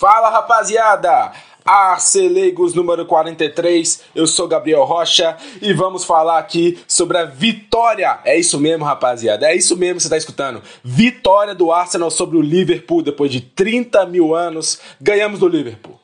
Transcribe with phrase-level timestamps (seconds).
[0.00, 1.30] Fala rapaziada!
[1.62, 8.18] Arceleigos número 43, eu sou Gabriel Rocha e vamos falar aqui sobre a vitória.
[8.24, 10.62] É isso mesmo, rapaziada, é isso mesmo que você está escutando.
[10.82, 14.80] Vitória do Arsenal sobre o Liverpool depois de 30 mil anos.
[14.98, 16.00] Ganhamos do Liverpool.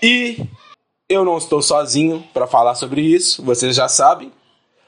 [0.00, 0.46] E
[1.06, 4.32] eu não estou sozinho para falar sobre isso, vocês já sabem,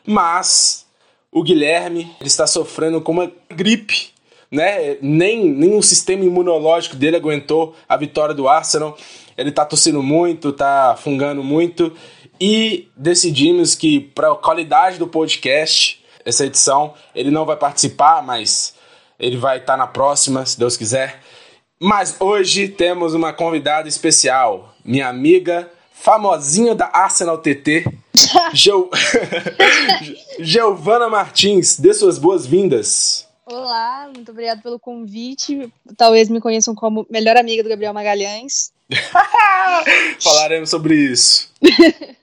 [0.06, 0.86] mas
[1.30, 4.14] o Guilherme está sofrendo com uma gripe
[4.50, 4.96] né?
[5.00, 8.96] Nem, nem o sistema imunológico dele aguentou a vitória do Arsenal.
[9.36, 11.92] Ele tá tossindo muito, tá fungando muito.
[12.40, 18.74] E decidimos que, para a qualidade do podcast, essa edição, ele não vai participar, mas
[19.18, 21.20] ele vai estar tá na próxima, se Deus quiser.
[21.78, 27.84] Mas hoje temos uma convidada especial, minha amiga famosinha da Arsenal TT,
[30.40, 31.78] Giovana Martins.
[31.78, 33.29] Dê suas boas-vindas.
[33.52, 35.72] Olá, muito obrigado pelo convite.
[35.96, 38.72] Talvez me conheçam como melhor amiga do Gabriel Magalhães.
[40.22, 41.50] Falaremos sobre isso.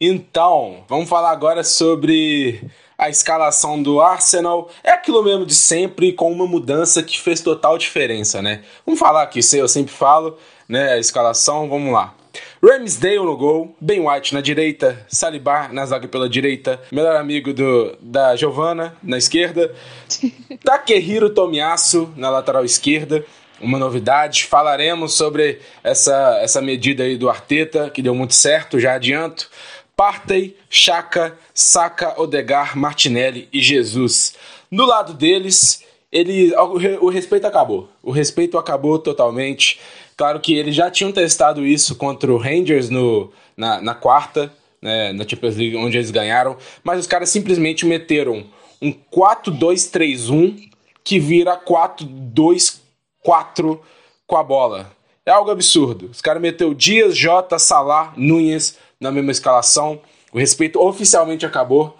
[0.00, 2.60] então, vamos falar agora sobre
[2.96, 4.70] a escalação do Arsenal.
[4.84, 8.62] É aquilo mesmo de sempre, com uma mudança que fez total diferença, né?
[8.86, 10.92] Vamos falar aqui, eu sempre falo, né?
[10.92, 12.14] A escalação, vamos lá.
[12.62, 17.96] Ramsdale no gol, Ben White na direita, Saliba na zaga pela direita, melhor amigo do,
[18.00, 19.74] da Giovana na esquerda,
[20.64, 23.24] Takehiro Tomiyasu na lateral esquerda,
[23.60, 24.44] uma novidade.
[24.44, 29.50] Falaremos sobre essa, essa medida aí do Arteta, que deu muito certo, já adianto.
[29.96, 34.34] Partey, Chaka, Saka, Odegar, Martinelli e Jesus.
[34.70, 37.88] No lado deles, ele, o respeito acabou.
[38.02, 39.80] O respeito acabou totalmente.
[40.16, 44.50] Claro que eles já tinham testado isso contra o Rangers no, na, na quarta,
[44.80, 48.46] né, na Champions League, onde eles ganharam, mas os caras simplesmente meteram
[48.80, 50.70] um 4-2-3-1
[51.04, 53.78] que vira 4-2-4
[54.26, 54.90] com a bola.
[55.24, 56.08] É algo absurdo.
[56.10, 60.00] Os caras meteu Dias, Jota, Salah, Nunes na mesma escalação.
[60.32, 61.96] O respeito oficialmente acabou.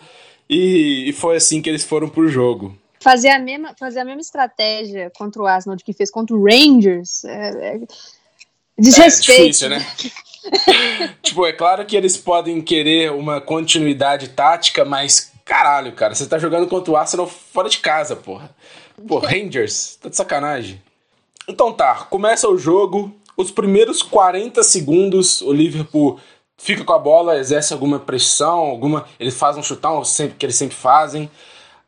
[0.48, 4.20] E, e foi assim que eles foram pro jogo fazer a mesma, fazer a mesma
[4.20, 7.80] estratégia contra o Arsenal de que fez contra o Rangers é, é
[8.76, 9.42] desrespeito.
[9.42, 9.86] É difícil, né?
[11.22, 16.36] tipo, é claro que eles podem querer uma continuidade tática, mas caralho, cara, você tá
[16.36, 18.50] jogando contra o Arsenal fora de casa, porra.
[19.06, 20.82] Pô, Rangers, tá de sacanagem.
[21.46, 26.18] Então tá, começa o jogo, os primeiros 40 segundos o Liverpool
[26.58, 30.56] fica com a bola, exerce alguma pressão, alguma, eles fazem um chutão sempre que eles
[30.56, 31.30] sempre fazem.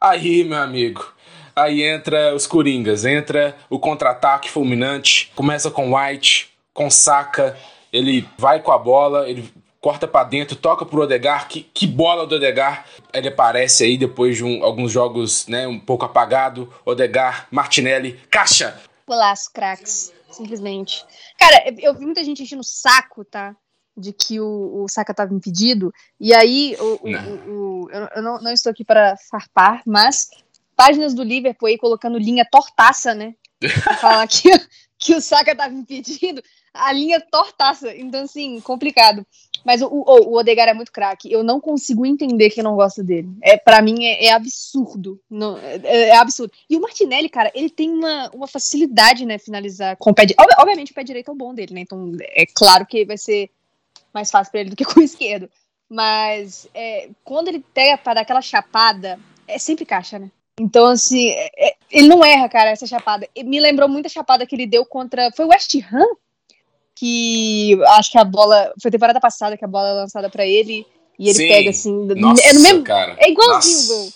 [0.00, 1.12] Aí, meu amigo,
[1.56, 7.56] aí entra os Coringas, entra o contra-ataque fulminante, começa com White, com Saka,
[7.92, 12.26] ele vai com a bola, ele corta para dentro, toca pro Odegar, que, que bola
[12.26, 12.86] do Odegar.
[13.12, 16.72] Ele aparece aí depois de um, alguns jogos, né, um pouco apagado.
[16.84, 18.80] Odegar, Martinelli, caixa.
[19.06, 21.04] Golaço, craques, simplesmente.
[21.38, 23.56] Cara, eu vi muita gente enchendo o saco, tá?
[23.98, 25.92] De que o, o Saka estava impedido.
[26.20, 30.28] E aí, o, o, o eu, eu não, não, estou aqui para farpar, mas
[30.76, 33.34] páginas do Liverpool aí colocando linha tortaça, né?
[33.58, 34.48] Pra falar que,
[34.98, 36.42] que o Saka estava impedido,
[36.72, 37.94] a linha tortaça.
[37.96, 39.26] Então, assim, complicado.
[39.64, 41.30] Mas o, o, o Odegar é muito craque.
[41.30, 43.28] Eu não consigo entender quem não gosta dele.
[43.42, 45.20] É, para mim é, é absurdo.
[45.28, 46.52] Não, é, é, absurdo.
[46.70, 50.54] E o Martinelli, cara, ele tem uma, uma facilidade, né, finalizar com o pé direito.
[50.58, 51.80] Obviamente o pé direito é o bom dele, né?
[51.80, 53.50] Então é claro que vai ser
[54.12, 55.48] mais fácil para ele do que com o esquerdo.
[55.88, 60.30] Mas é, quando ele pega para dar aquela chapada, é sempre caixa, né?
[60.60, 63.28] Então, assim, é, é, ele não erra, cara, essa chapada.
[63.44, 65.30] Me lembrou muito a chapada que ele deu contra.
[65.34, 66.06] Foi o West Ham?
[66.94, 68.72] Que acho que a bola.
[68.82, 70.84] Foi temporada passada que a bola é lançada para ele.
[71.18, 71.48] E ele Sim.
[71.48, 71.92] pega assim.
[72.16, 73.16] Nossa, é, no mesmo, cara.
[73.18, 74.12] é igualzinho o gol.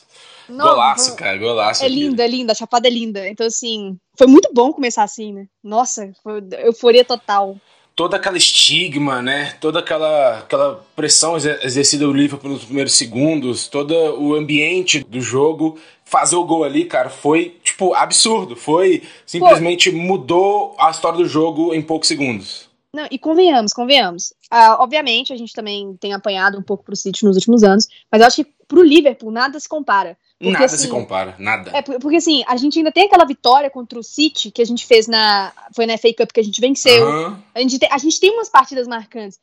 [0.48, 1.84] Não, golaço, cara, golaço.
[1.84, 3.26] É linda, é linda, a chapada é linda.
[3.28, 5.47] Então, assim, foi muito bom começar assim, né?
[5.62, 7.56] Nossa, foi euforia total
[7.94, 9.54] toda aquela estigma, né?
[9.60, 15.78] Toda aquela, aquela pressão exercida do Liverpool nos primeiros segundos, todo o ambiente do jogo,
[16.04, 18.56] fazer o gol ali, cara, foi tipo absurdo.
[18.56, 19.97] Foi simplesmente Pô.
[19.97, 22.70] mudou a história do jogo em poucos segundos.
[22.94, 24.34] Não, e convenhamos, convenhamos.
[24.52, 28.20] Uh, obviamente, a gente também tem apanhado um pouco pro City nos últimos anos, mas
[28.20, 30.17] eu acho que pro Liverpool nada se compara.
[30.43, 31.71] Porque, nada assim, se compara, nada.
[31.73, 34.85] É, porque assim, a gente ainda tem aquela vitória contra o City que a gente
[34.85, 35.53] fez na.
[35.73, 37.06] Foi na FA Cup que a gente venceu.
[37.06, 37.39] Uhum.
[37.55, 39.39] A, gente tem, a gente tem umas partidas marcantes.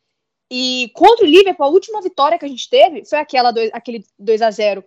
[0.51, 4.03] E contra o Liverpool, a última vitória que a gente teve foi aquela dois, aquele
[4.17, 4.83] 2 a 0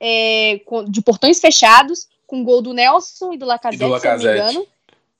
[0.00, 4.20] é, de portões fechados, com gol do Nelson e do Lacazette, e do Lacazette.
[4.20, 4.66] se não me engano.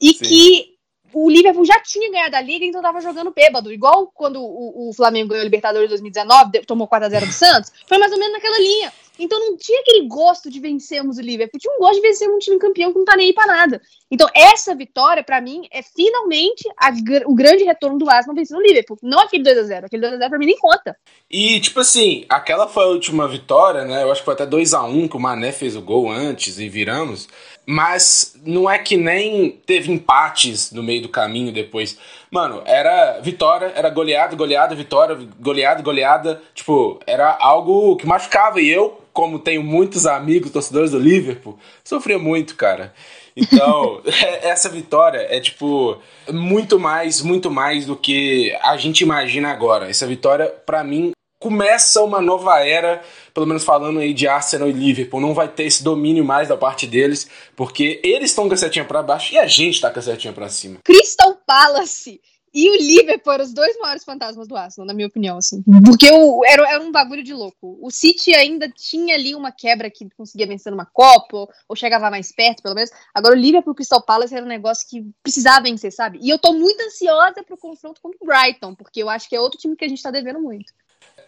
[0.01, 0.25] E Sim.
[0.25, 0.75] que
[1.13, 3.71] o Liverpool já tinha ganhado a Liga, então tava jogando bêbado.
[3.71, 7.73] Igual quando o, o Flamengo ganhou a Libertadores 2019, tomou 4x0 do Santos.
[7.87, 8.91] Foi mais ou menos naquela linha.
[9.21, 12.39] Então não tinha aquele gosto de vencermos o Liverpool, tinha um gosto de vencer um
[12.39, 13.81] time campeão que não tá nem aí pra nada.
[14.11, 16.91] Então essa vitória, para mim, é finalmente a,
[17.27, 18.99] o grande retorno do Arsenal vencendo o Liverpool.
[19.03, 20.97] Não aquele 2x0, aquele 2x0 pra mim nem conta.
[21.31, 24.03] E, tipo assim, aquela foi a última vitória, né?
[24.03, 27.29] Eu acho que foi até 2x1 que o Mané fez o gol antes e viramos.
[27.67, 31.97] Mas não é que nem teve empates no meio do caminho depois.
[32.31, 36.43] Mano, era vitória, era goleada, goleada, vitória, goleada, goleada.
[36.55, 38.61] Tipo, era algo que machucava.
[38.61, 42.95] E eu, como tenho muitos amigos torcedores do Liverpool, sofria muito, cara.
[43.37, 45.99] Então, é, essa vitória é tipo
[46.31, 49.91] muito mais, muito mais do que a gente imagina agora.
[49.91, 51.11] Essa vitória, para mim,
[51.41, 53.03] começa uma nova era,
[53.33, 56.57] pelo menos falando aí de Arsenal e Liverpool, não vai ter esse domínio mais da
[56.57, 59.99] parte deles, porque eles estão com a setinha para baixo e a gente tá com
[59.99, 60.79] a setinha para cima.
[60.85, 62.21] Crystal Palace
[62.53, 65.63] e o Liverpool eram os dois maiores fantasmas do Arsenal, na minha opinião, assim.
[65.85, 67.79] Porque o, era, era um bagulho de louco.
[67.81, 72.11] O City ainda tinha ali uma quebra que conseguia vencer numa Copa, ou, ou chegava
[72.11, 72.91] mais perto, pelo menos.
[73.15, 76.19] Agora o Liverpool e o Crystal Palace era um negócio que precisava vencer, sabe?
[76.21, 79.41] E eu tô muito ansiosa pro confronto contra o Brighton, porque eu acho que é
[79.41, 80.73] outro time que a gente tá devendo muito.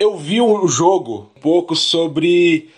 [0.02, 2.69] Eu vi o jogo um pouco sobre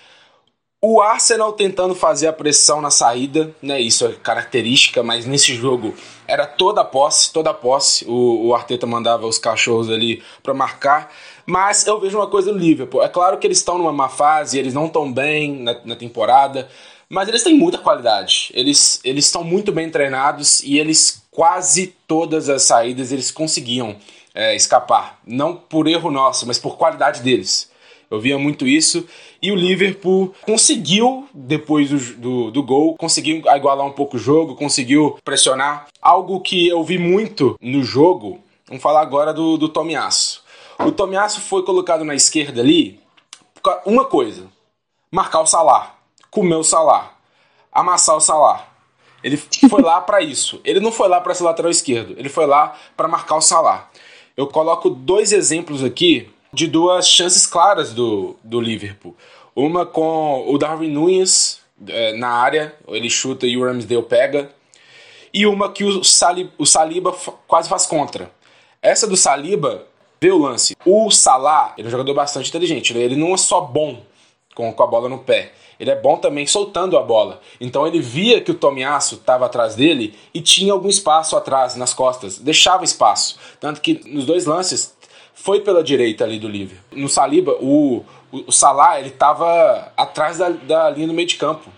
[0.78, 3.80] o Arsenal tentando fazer a pressão na saída, né?
[3.80, 5.94] Isso é característica, mas nesse jogo
[6.28, 8.04] era toda a posse, toda a posse.
[8.04, 11.10] O, o Arteta mandava os cachorros ali para marcar.
[11.46, 13.02] Mas eu vejo uma coisa no Liverpool.
[13.02, 16.68] É claro que eles estão numa má fase, eles não estão bem na, na temporada,
[17.08, 18.50] mas eles têm muita qualidade.
[18.52, 23.96] Eles eles estão muito bem treinados e eles quase todas as saídas eles conseguiam
[24.34, 25.18] é, escapar.
[25.26, 27.70] Não por erro nosso, mas por qualidade deles.
[28.10, 29.06] Eu via muito isso.
[29.40, 34.54] E o Liverpool conseguiu, depois do, do, do, gol, conseguiu igualar um pouco o jogo,
[34.54, 35.86] conseguiu pressionar.
[36.00, 40.42] Algo que eu vi muito no jogo, vamos falar agora do, do Tomiasso.
[40.78, 43.00] O Tomiasso foi colocado na esquerda ali,
[43.86, 44.46] uma coisa,
[45.10, 45.94] marcar o Salah,
[46.30, 47.12] comer o Salah,
[47.72, 48.68] amassar o Salah.
[49.22, 50.60] Ele foi lá para isso.
[50.64, 53.88] Ele não foi lá para ser lateral esquerdo, ele foi lá para marcar o Salah.
[54.36, 59.16] Eu coloco dois exemplos aqui de duas chances claras do, do Liverpool.
[59.54, 64.50] Uma com o Darwin Nunes é, na área, ele chuta e o Ramsdale pega.
[65.32, 66.00] E uma que o,
[66.58, 67.14] o Saliba
[67.46, 68.30] quase faz contra.
[68.82, 69.86] Essa do Saliba,
[70.20, 70.76] vê o lance.
[70.84, 72.94] O Salah, ele é um jogador bastante inteligente.
[72.94, 73.00] Né?
[73.00, 74.02] Ele não é só bom
[74.54, 75.52] com, com a bola no pé.
[75.78, 77.40] Ele é bom também soltando a bola.
[77.60, 81.92] Então ele via que o Tomiasso estava atrás dele e tinha algum espaço atrás, nas
[81.92, 82.38] costas.
[82.38, 83.38] Deixava espaço.
[83.60, 84.94] Tanto que nos dois lances
[85.34, 86.98] foi pela direita ali do Liverpool.
[86.98, 91.36] No Saliba, o, o, o Salah, ele tava atrás da, da linha do meio de
[91.36, 91.68] campo.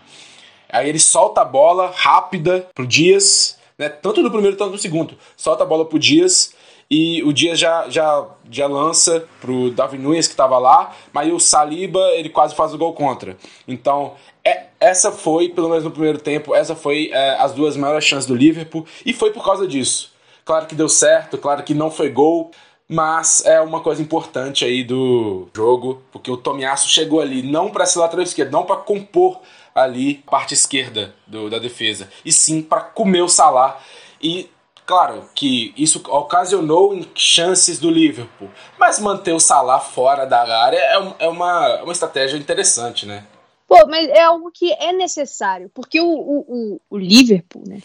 [0.68, 3.88] Aí ele solta a bola rápida pro Dias, né?
[3.88, 5.16] Tanto no primeiro quanto no segundo.
[5.36, 6.54] Solta a bola pro Dias
[6.90, 11.38] e o Dias já, já, já lança pro Davi Nunes que estava lá, mas o
[11.38, 13.36] Saliba ele quase faz o gol contra.
[13.66, 18.04] Então, é, essa foi, pelo menos no primeiro tempo, essa foi é, as duas maiores
[18.04, 20.12] chances do Liverpool e foi por causa disso.
[20.44, 22.52] Claro que deu certo, claro que não foi gol,
[22.88, 27.84] mas é uma coisa importante aí do jogo, porque o Tomiasso chegou ali não para
[27.84, 29.40] ser lateral esquerdo, não para compor
[29.74, 33.80] ali a parte esquerda do, da defesa, e sim para comer o Salah.
[34.22, 34.48] E
[34.86, 38.48] claro que isso ocasionou chances do Liverpool,
[38.78, 43.26] mas manter o Salah fora da área é, é uma, uma estratégia interessante, né?
[43.66, 47.82] Pô, mas é algo que é necessário, porque o, o, o Liverpool, né,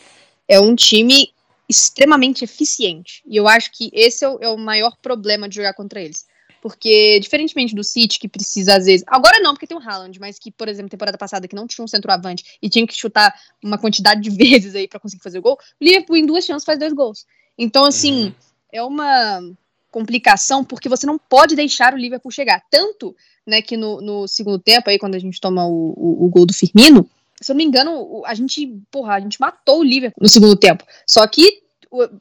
[0.48, 1.34] é um time
[1.68, 3.24] extremamente eficiente.
[3.26, 6.26] E eu acho que esse é o, é o, maior problema de jogar contra eles.
[6.62, 9.04] Porque, diferentemente do City, que precisa às vezes.
[9.08, 11.84] Agora não, porque tem o Haaland, mas que, por exemplo, temporada passada, que não tinha
[11.84, 15.42] um centroavante e tinha que chutar uma quantidade de vezes aí para conseguir fazer o
[15.42, 17.26] gol, o Liverpool em duas chances faz dois gols.
[17.58, 18.34] Então, assim, uhum.
[18.72, 19.42] é uma
[19.90, 22.64] complicação porque você não pode deixar o Liverpool chegar.
[22.70, 23.16] Tanto
[23.46, 26.46] né, que no, no segundo tempo, aí, quando a gente toma o, o, o gol
[26.46, 27.10] do Firmino,
[27.42, 30.56] se eu não me engano, a gente, porra, a gente matou o Liverpool no segundo
[30.56, 30.86] tempo.
[31.08, 31.64] Só que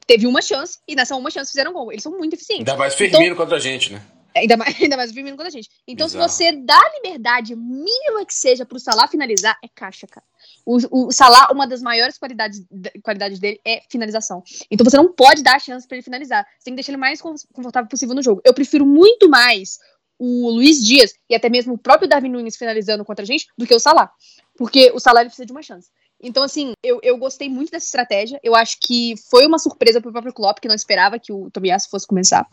[0.05, 1.91] teve uma chance, e nessa uma chance fizeram gol.
[1.91, 2.67] Eles são muito eficientes.
[2.67, 4.01] Ainda mais Firmino então, contra a gente, né?
[4.35, 5.69] Ainda mais, ainda mais o Firmino contra a gente.
[5.87, 6.29] Então, Bizarro.
[6.29, 10.25] se você dá a liberdade mínima que seja pro Salah finalizar, é caixa, cara.
[10.65, 12.63] O, o Salah, uma das maiores qualidades,
[13.03, 14.43] qualidades dele é finalização.
[14.69, 16.45] Então você não pode dar a chance para ele finalizar.
[16.57, 18.41] Você tem que deixar ele mais confortável possível no jogo.
[18.45, 19.79] Eu prefiro muito mais
[20.19, 23.65] o Luiz Dias e até mesmo o próprio Darwin Nunes finalizando contra a gente do
[23.65, 24.11] que o Salah.
[24.55, 25.89] Porque o Salah precisa de uma chance.
[26.21, 28.39] Então, assim, eu, eu gostei muito dessa estratégia.
[28.43, 31.87] Eu acho que foi uma surpresa pro próprio Klopp, que não esperava que o Tobias
[31.87, 32.47] fosse começar.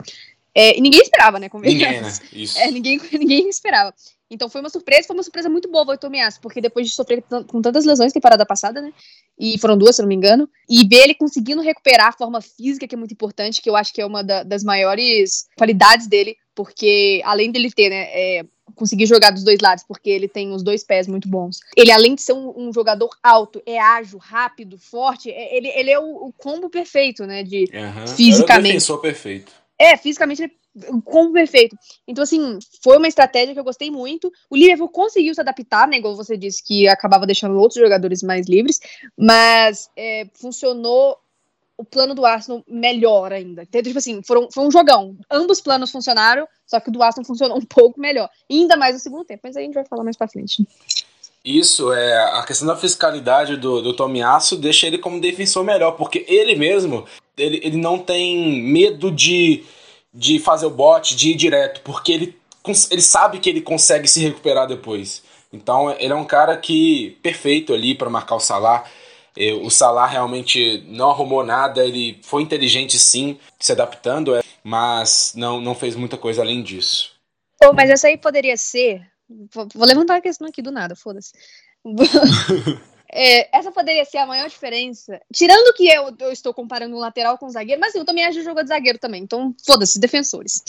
[0.53, 1.49] É, e ninguém esperava, né?
[1.53, 2.13] Ninguém, né?
[2.33, 2.57] Isso.
[2.57, 3.93] É, ninguém, ninguém esperava.
[4.31, 7.23] Então foi uma surpresa, foi uma surpresa muito boa o Tomiasso, porque depois de sofrer
[7.47, 8.93] com tantas lesões temporada passada, né?
[9.37, 12.87] E foram duas, se não me engano, e ver ele conseguindo recuperar a forma física,
[12.87, 16.35] que é muito importante, que eu acho que é uma da, das maiores qualidades dele,
[16.53, 20.61] porque além dele ter, né, é, conseguir jogar dos dois lados, porque ele tem os
[20.61, 21.59] dois pés muito bons.
[21.75, 25.89] Ele, além de ser um, um jogador alto, é ágil, rápido, forte, é, ele, ele
[25.89, 27.43] é o, o combo perfeito, né?
[27.43, 28.07] De Uhum.
[28.07, 28.51] fisicamente.
[28.51, 29.58] Era o defensor perfeito.
[29.79, 31.75] É, fisicamente ele o combo perfeito.
[32.07, 34.31] Então, assim, foi uma estratégia que eu gostei muito.
[34.49, 35.97] O Liverpool conseguiu se adaptar, né?
[35.97, 38.79] Igual você disse, que acabava deixando outros jogadores mais livres,
[39.17, 41.17] mas é, funcionou
[41.77, 43.63] o plano do Arsenal melhor ainda.
[43.63, 45.17] Então, tipo assim, foram, foi um jogão.
[45.31, 48.29] Ambos planos funcionaram, só que o do Arsenal funcionou um pouco melhor.
[48.51, 50.67] Ainda mais no segundo tempo, mas aí a gente vai falar mais pra frente.
[51.43, 56.25] Isso, é a questão da fiscalidade do, do Tomiasso deixa ele como defensor melhor, porque
[56.27, 57.05] ele mesmo,
[57.37, 59.63] ele, ele não tem medo de,
[60.13, 62.37] de fazer o bote, de ir direto, porque ele,
[62.91, 65.23] ele sabe que ele consegue se recuperar depois.
[65.51, 68.83] Então ele é um cara que perfeito ali para marcar o Salah.
[69.35, 75.33] Eh, O Salah realmente não arrumou nada, ele foi inteligente sim, se adaptando, é, mas
[75.35, 77.13] não, não fez muita coisa além disso.
[77.59, 79.01] Pô, mas essa aí poderia ser.
[79.29, 81.31] Vou, vou levantar a questão aqui do nada, foda-se.
[83.11, 85.19] É, essa poderia ser a maior diferença.
[85.33, 88.43] Tirando que eu, eu estou comparando um lateral com um zagueiro, mas assim, o Tomiasso
[88.43, 90.61] jogou de zagueiro também, então foda-se, defensores.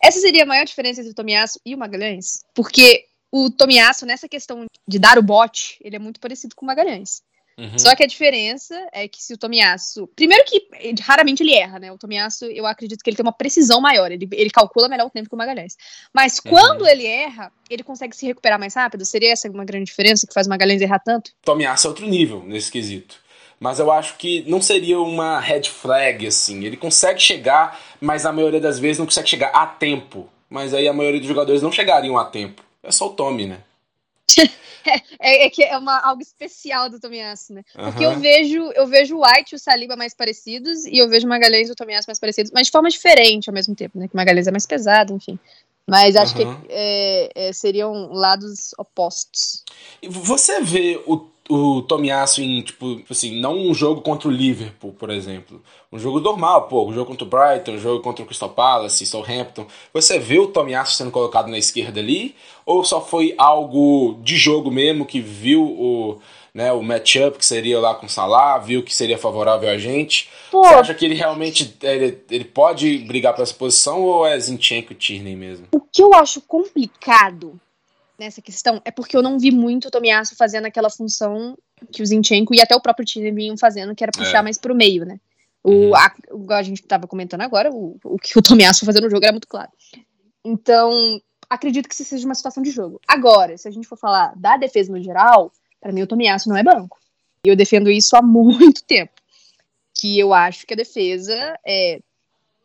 [0.00, 4.28] Essa seria a maior diferença entre o Tomiasso e o Magalhães, porque o Tomiasso, nessa
[4.28, 7.22] questão de dar o bote, ele é muito parecido com o Magalhães.
[7.58, 7.78] Uhum.
[7.78, 10.06] Só que a diferença é que se o Tomiasso.
[10.14, 10.68] Primeiro que
[11.00, 11.90] raramente ele erra, né?
[11.90, 14.12] O Tomiasso, eu acredito que ele tem uma precisão maior.
[14.12, 15.76] Ele, ele calcula melhor o tempo que o Magalhães.
[16.12, 16.50] Mas Uhum.
[16.50, 19.04] quando ele erra, ele consegue se recuperar mais rápido.
[19.06, 21.30] Seria essa uma grande diferença que faz o Magalhães errar tanto?
[21.42, 23.16] Tomiasso é outro nível nesse quesito.
[23.58, 26.62] Mas eu acho que não seria uma red flag, assim.
[26.64, 30.28] Ele consegue chegar, mas na maioria das vezes não consegue chegar a tempo.
[30.50, 32.62] Mas aí a maioria dos jogadores não chegariam a tempo.
[32.82, 33.60] É só o Tommy, né?
[35.18, 37.64] É, é que é uma, algo especial do Tomiasso, né?
[37.72, 38.14] Porque Aham.
[38.14, 41.28] eu vejo eu vejo o White e o Saliba mais parecidos e eu vejo o
[41.28, 44.06] Magalhães e o Tomiasso mais parecidos, mas de forma diferente ao mesmo tempo, né?
[44.06, 45.38] Que o Magalhães é mais pesado, enfim.
[45.88, 46.60] Mas acho Aham.
[46.60, 49.64] que é, é, seriam lados opostos.
[50.08, 55.10] Você vê o, o Tomiasso em, tipo, assim, não um jogo contra o Liverpool, por
[55.10, 55.62] exemplo.
[55.92, 59.06] Um jogo normal, pô, um jogo contra o Brighton, um jogo contra o Crystal Palace,
[59.06, 59.66] Southampton.
[59.92, 62.34] Você vê o Tomiasso sendo colocado na esquerda ali?
[62.64, 66.18] Ou só foi algo de jogo mesmo, que viu o,
[66.52, 70.28] né, o matchup que seria lá com o Salah, viu que seria favorável a gente?
[70.50, 74.38] Pô, Você acha que ele realmente ele, ele pode brigar por essa posição ou é
[74.38, 75.68] Zinchenko e Tierney mesmo?
[75.70, 77.60] O que eu acho complicado
[78.18, 81.56] nessa questão é porque eu não vi muito o Tomiasso fazendo aquela função
[81.92, 84.42] que o Zinchenko e até o próprio time vinham fazendo, que era puxar É.
[84.42, 85.18] mais pro meio, né?
[85.64, 85.90] Uhum.
[85.90, 89.10] O, a, o- a gente tava comentando agora, o, o que o Tomiasso fazendo no
[89.10, 89.70] jogo era muito claro.
[90.44, 91.20] Então,
[91.50, 93.00] acredito que isso seja uma situação de jogo.
[93.06, 96.56] Agora, se a gente for falar da defesa no geral, pra mim o Tomiasso não
[96.56, 96.98] é banco.
[97.44, 99.12] E eu defendo isso há muito tempo.
[99.98, 102.00] Que eu acho que a defesa é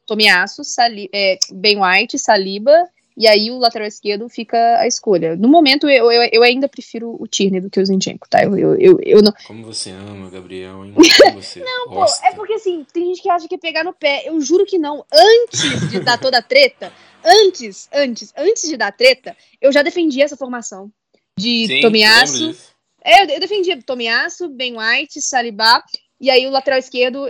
[0.05, 2.87] Tomiasso, Sali é, Ben White, Saliba,
[3.21, 5.35] e aí o lateral esquerdo fica a escolha.
[5.35, 8.43] No momento, eu, eu, eu ainda prefiro o Tierney do que o Zinchenko, tá?
[8.43, 9.31] Eu, eu, eu, eu não...
[9.45, 10.93] Como você ama, Gabriel, hein?
[10.93, 12.25] Como você Pô, gosta.
[12.25, 14.23] é porque assim, tem gente que acha que é pegar no pé.
[14.25, 15.05] Eu juro que não.
[15.13, 16.91] Antes de dar toda a treta,
[17.23, 20.91] antes, antes, antes de dar a treta, eu já defendia essa formação.
[21.37, 22.55] De Sim, Tomiasso.
[23.03, 25.83] É, eu- eu defendia Tomiasso, Ben White, Saliba,
[26.19, 27.27] e aí o lateral esquerdo.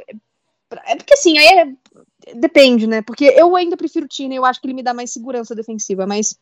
[0.86, 1.74] É porque assim, aí é-
[2.36, 3.02] depende, né?
[3.02, 6.06] Porque eu ainda prefiro o Tina, eu acho que ele me dá mais segurança defensiva,
[6.06, 6.38] mas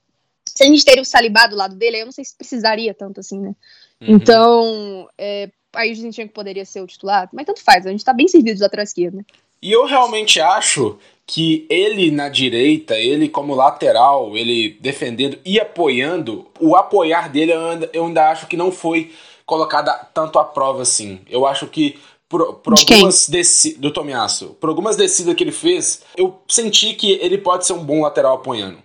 [0.46, 3.19] se a gente teria o Saliba do lado dele, eu não sei se precisaria tanto
[3.19, 3.55] assim, né?
[4.01, 4.15] Uhum.
[4.15, 8.13] Então, é, aí o Zinchenko poderia ser o titular, mas tanto faz, a gente tá
[8.13, 9.25] bem servido do lateral esquerdo, né?
[9.62, 16.48] E eu realmente acho que ele na direita, ele como lateral, ele defendendo e apoiando,
[16.60, 19.12] o apoiar dele eu ainda, eu ainda acho que não foi
[19.46, 21.19] colocada tanto à prova assim.
[21.29, 22.00] Eu acho que
[22.30, 26.94] por, por De algumas desci- do Tomiasso, por algumas descidas que ele fez, eu senti
[26.94, 28.78] que ele pode ser um bom lateral apoiando,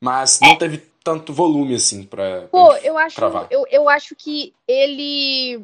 [0.00, 3.48] mas não teve tanto volume assim para Pô, eu acho, cravar.
[3.50, 5.60] eu, eu acho que ele.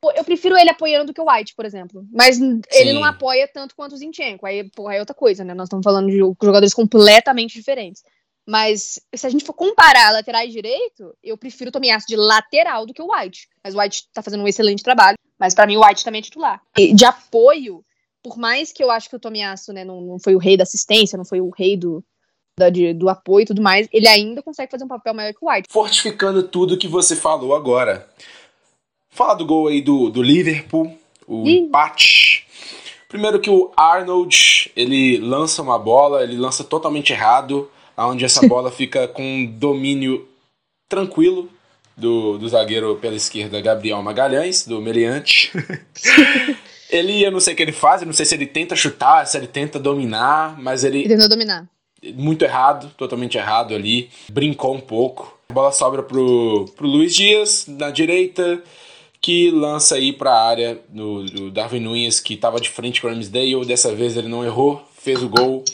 [0.00, 2.02] Pô, eu prefiro ele apoiando do que o White, por exemplo.
[2.10, 2.94] Mas n- ele Sim.
[2.94, 4.46] não apoia tanto quanto o Zinchenko.
[4.46, 5.52] Aí, porra, é outra coisa, né?
[5.52, 8.02] Nós estamos falando de jogadores completamente diferentes.
[8.46, 12.94] Mas se a gente for comparar laterais direito, eu prefiro o Tomiasso de lateral do
[12.94, 13.46] que o White.
[13.62, 15.18] Mas o White tá fazendo um excelente trabalho.
[15.40, 16.60] Mas pra mim o White também é titular.
[16.76, 17.82] E de apoio,
[18.22, 20.64] por mais que eu acho que o Tomiasso, né, não, não foi o rei da
[20.64, 22.04] assistência, não foi o rei do,
[22.58, 25.38] da- de- do apoio e tudo mais, ele ainda consegue fazer um papel maior que
[25.42, 25.68] o White.
[25.72, 28.06] fortificando tudo que você falou agora.
[29.08, 30.94] Fala do gol aí do, do Liverpool,
[31.26, 31.60] o Ih.
[31.60, 32.46] empate.
[33.08, 38.70] Primeiro que o Arnold, ele lança uma bola, ele lança totalmente errado, onde essa bola
[38.70, 40.28] fica com um domínio
[40.88, 41.48] tranquilo
[42.00, 45.52] do, do zagueiro pela esquerda, Gabriel Magalhães, do Meliante.
[46.90, 49.26] ele, eu não sei o que ele faz, eu não sei se ele tenta chutar,
[49.26, 51.68] se ele tenta dominar, mas ele Ele tentou dominar.
[52.14, 54.10] muito errado, totalmente errado ali.
[54.30, 55.38] Brincou um pouco.
[55.50, 58.62] A bola sobra pro, pro Luiz Dias, na direita,
[59.20, 63.10] que lança aí pra área do, do Darwin Nunes, que tava de frente com o
[63.10, 63.66] Ramsdale.
[63.66, 65.64] Dessa vez ele não errou, fez o gol.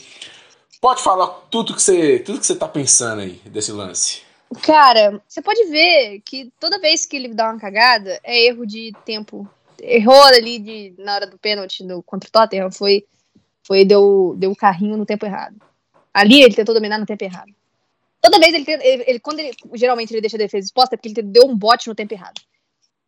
[0.81, 4.21] Pode falar tudo que você, tudo que você tá pensando aí desse lance.
[4.61, 8.93] Cara, você pode ver que toda vez que ele dá uma cagada, é erro de
[9.05, 9.47] tempo.
[9.81, 13.05] Errou ali de, na hora do pênalti no, contra o Tottenham, foi,
[13.63, 15.55] foi deu, deu um carrinho no tempo errado.
[16.13, 17.51] Ali ele tentou dominar no tempo errado.
[18.21, 21.09] Toda vez ele, ele, ele quando ele, geralmente ele deixa a defesa exposta, é porque
[21.09, 22.41] ele deu um bote no tempo errado.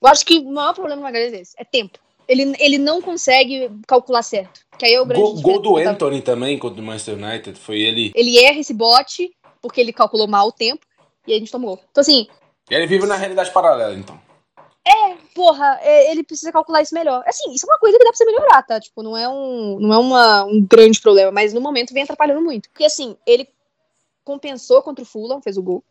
[0.02, 1.98] Eu acho que o maior problema do Magalhães é esse, é tempo.
[2.28, 4.62] Ele, ele não consegue calcular certo.
[4.78, 7.80] Que aí é o grande Gol, gol do Anthony também contra o Manchester United, foi
[7.82, 8.12] ele.
[8.14, 9.32] Ele erra esse bote
[9.62, 10.86] porque ele calculou mal o tempo
[11.30, 11.80] e a gente tomou.
[11.92, 12.28] Então assim,
[12.70, 14.20] Ele vive na realidade paralela, então.
[14.86, 17.24] É, porra, é, ele precisa calcular isso melhor.
[17.28, 18.80] Assim, isso é uma coisa que dá pra você melhorar, tá?
[18.80, 22.42] Tipo, não é um, não é uma, um grande problema, mas no momento vem atrapalhando
[22.42, 22.70] muito.
[22.72, 23.48] Porque assim, ele
[24.24, 25.84] compensou contra o Fulham, fez o gol.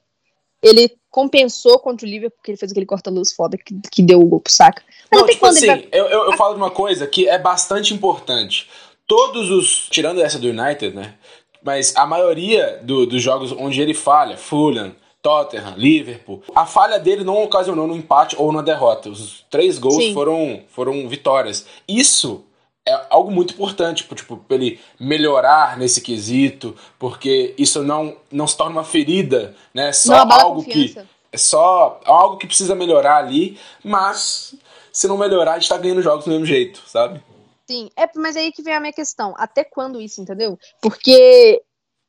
[0.61, 4.27] Ele compensou contra o Liverpool, porque ele fez aquele corta-luz foda que, que deu o
[4.27, 4.83] gol pro saca.
[5.11, 7.29] Mas Não, tem tipo quando assim, vai- eu, eu, eu falo de uma coisa que
[7.29, 8.69] é bastante importante.
[9.07, 9.89] Todos os.
[9.91, 11.15] Tirando essa do United, né?
[11.63, 14.95] Mas a maioria do- dos jogos onde ele falha, Fulham,
[15.29, 19.11] Tottenham, Liverpool, a falha dele não ocasionou no empate ou na derrota.
[19.11, 20.15] Os três gols Sim.
[20.15, 21.67] foram, foram vitórias.
[21.87, 22.47] Isso
[22.87, 28.47] é algo muito importante, tipo, tipo, pra ele melhorar nesse quesito, porque isso não, não
[28.47, 29.93] se torna uma ferida, né?
[29.93, 30.97] Só não algo que
[31.31, 34.55] é só algo que precisa melhorar ali, mas
[34.91, 37.23] se não melhorar, a gente tá ganhando jogos do mesmo jeito, sabe?
[37.71, 39.35] Sim, é, mas aí que vem a minha questão.
[39.37, 40.59] Até quando isso, entendeu?
[40.81, 41.63] Porque.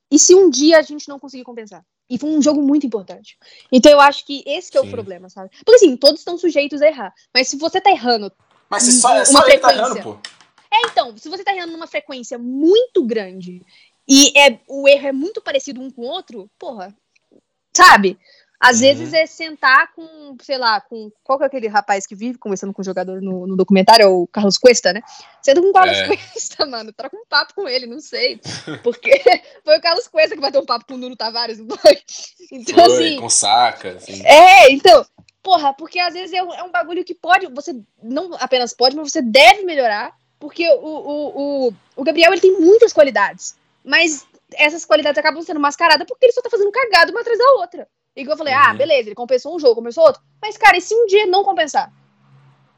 [0.09, 1.83] E se um dia a gente não conseguir compensar?
[2.09, 3.37] E foi um jogo muito importante.
[3.71, 4.91] Então eu acho que esse que é o Sim.
[4.91, 5.49] problema, sabe?
[5.63, 7.13] Porque assim, todos estão sujeitos a errar.
[7.33, 8.31] Mas se você tá errando.
[8.69, 10.17] Mas se só, Uma só ele tá errando, pô.
[10.71, 13.63] É, então, se você tá errando numa frequência muito grande
[14.07, 16.95] e é, o erro é muito parecido um com o outro, porra.
[17.71, 18.17] Sabe?
[18.59, 18.81] Às Uhum.
[18.81, 21.09] vezes é sentar com, sei lá, com.
[21.23, 24.03] Qual que é aquele rapaz que vive conversando com o jogador no, no documentário?
[24.03, 25.01] É o Carlos Cuesta, né?
[25.41, 26.07] Senta com o Carlos É.
[26.07, 26.91] Cuesta, mano.
[26.91, 28.41] Troca um papo com ele, não sei.
[28.83, 29.11] Porque
[29.63, 31.97] foi o Carlos Cuesta que bateu um papo com o Nuno Tavares, não foi?
[32.51, 33.19] Então, Foi, assim.
[33.19, 34.25] com saca, assim.
[34.25, 35.05] É, então,
[35.43, 38.95] porra, porque às vezes é um, é um bagulho que pode, você não apenas pode,
[38.95, 44.25] mas você deve melhorar, porque o, o, o, o Gabriel ele tem muitas qualidades, mas
[44.55, 47.87] essas qualidades acabam sendo mascaradas porque ele só tá fazendo cagada uma atrás da outra.
[48.19, 48.77] Igual eu falei, ah, Uhum.
[48.77, 51.91] beleza, ele compensou um jogo, compensou outro, mas cara, e se um dia não compensar?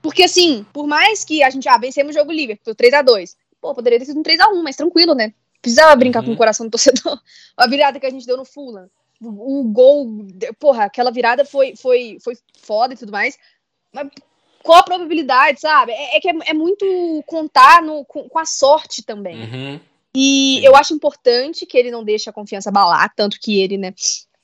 [0.02, 3.74] Porque assim, por mais que a gente, ah, vencemos o jogo livre, foi 3x2, pô,
[3.74, 5.34] poderia ter sido um 3x1, mas tranquilo, né?
[5.62, 6.28] Precisava brincar Uhum.
[6.28, 7.20] com o coração do torcedor.
[7.56, 8.90] A virada que a gente deu no Fulham
[9.24, 10.08] o gol,
[10.60, 13.38] porra, aquela virada foi, foi, foi foda e tudo mais.
[13.94, 14.10] Mas
[14.64, 15.92] qual a probabilidade, sabe?
[15.92, 16.86] É, é que é, é muito
[17.28, 19.36] contar no, com, com a sorte também.
[19.44, 19.80] Uhum.
[20.16, 23.94] E eu acho importante que ele não deixe a confiança abalar, tanto que ele, né,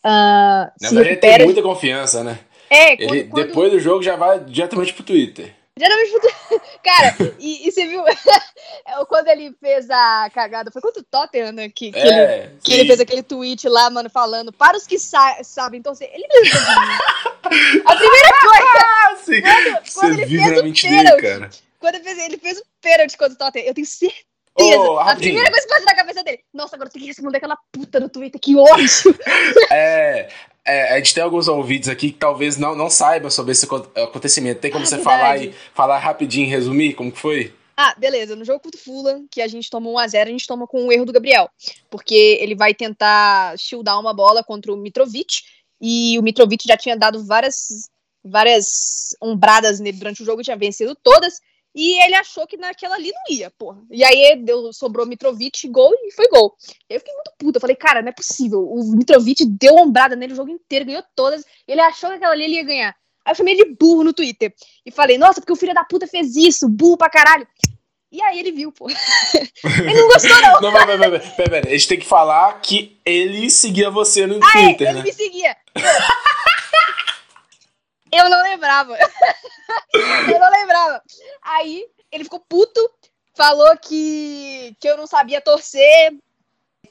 [0.08, 2.39] ah, Na verdade, ele tem muita confiança, né?
[2.70, 5.54] É, Ele, quando, quando, depois do jogo, já vai diretamente pro Twitter.
[5.78, 6.12] Geralmente,
[6.84, 8.04] cara, e, e você viu
[9.08, 12.72] quando ele fez a cagada, foi contra o Tottenham, né, que, que ele É, Que
[12.72, 12.80] sim.
[12.80, 15.80] ele fez aquele tweet lá, mano, falando para os que sa sabem.
[15.80, 16.60] Então, ele mesmo.
[17.86, 19.41] a primeira coisa, sim.
[19.84, 23.34] Você quando ele fez o dele, pênalti, quando ele fez, ele fez o pênalti contra
[23.34, 24.28] o Tottenham, eu tenho certeza.
[24.60, 26.39] Ô, a primeira coisa que passa na cabeça dele.
[26.52, 29.15] Nossa, agora eu tenho que responder aquela puta no Twitter, que ódio.
[29.70, 29.87] É,
[30.67, 33.88] é, a gente tem alguns ouvintes aqui que talvez não, não saibam sobre esse acon-
[33.95, 34.60] acontecimento.
[34.60, 35.17] Tem como Ah, você verdade.
[35.19, 37.53] falar e falar rapidinho, resumir como que foi?
[37.75, 38.36] Ah, beleza.
[38.36, 40.91] No jogo contra o Fulham, que a gente tomou 1x0, a gente toma com o
[40.91, 41.49] erro do Gabriel.
[41.89, 45.41] Porque ele vai tentar shieldar uma bola contra o Mitrovic.
[45.80, 47.88] E o Mitrovic já tinha dado várias,
[48.25, 51.39] várias ombradas nele durante o jogo, tinha vencido todas.
[51.78, 53.78] E ele achou que naquela ali não ia, porra.
[53.92, 56.56] E aí deu, sobrou Mitrovic, gol e foi gol.
[56.90, 57.58] Eu fiquei muito puta.
[57.58, 58.60] Eu falei, cara, não é possível.
[58.62, 61.46] O Mitrovic deu ombrada nele o jogo inteiro, ganhou todas.
[61.68, 62.96] Ele achou que aquela ali ele ia ganhar.
[63.24, 64.52] Aí eu chamei ele de burro no Twitter.
[64.84, 67.48] E falei, nossa, porque o filho da puta fez isso, burro pra caralho.
[68.12, 68.88] E aí ele viu, pô.
[68.90, 70.62] ele não gostou, não.
[70.62, 71.68] Não, pera, pera, pera, pera, pera.
[71.68, 75.04] A gente tem que falar que ele seguia você no Ah, é, Twitter, ele né?
[75.04, 75.56] me seguia.
[78.12, 78.98] Eu não lembrava.
[79.93, 81.02] eu não lembrava.
[81.41, 82.89] Aí ele ficou puto,
[83.36, 86.13] falou que, que eu não sabia torcer.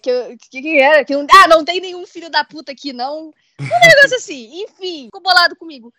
[0.02, 1.04] Que, eu- que, que era?
[1.04, 3.32] Que não, ah, não tem nenhum filho da puta aqui, não.
[3.60, 4.62] Um negócio assim.
[4.62, 5.92] Enfim, ficou bolado comigo.